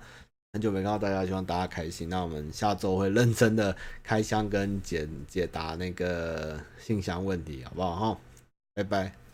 [0.55, 2.07] 很久没看到大家，希望大家开心。
[2.07, 8.13] 那我们下周会认真的开箱跟解解答那个信箱问题，好不好？
[8.13, 8.19] 哈，
[8.73, 9.24] 拜拜。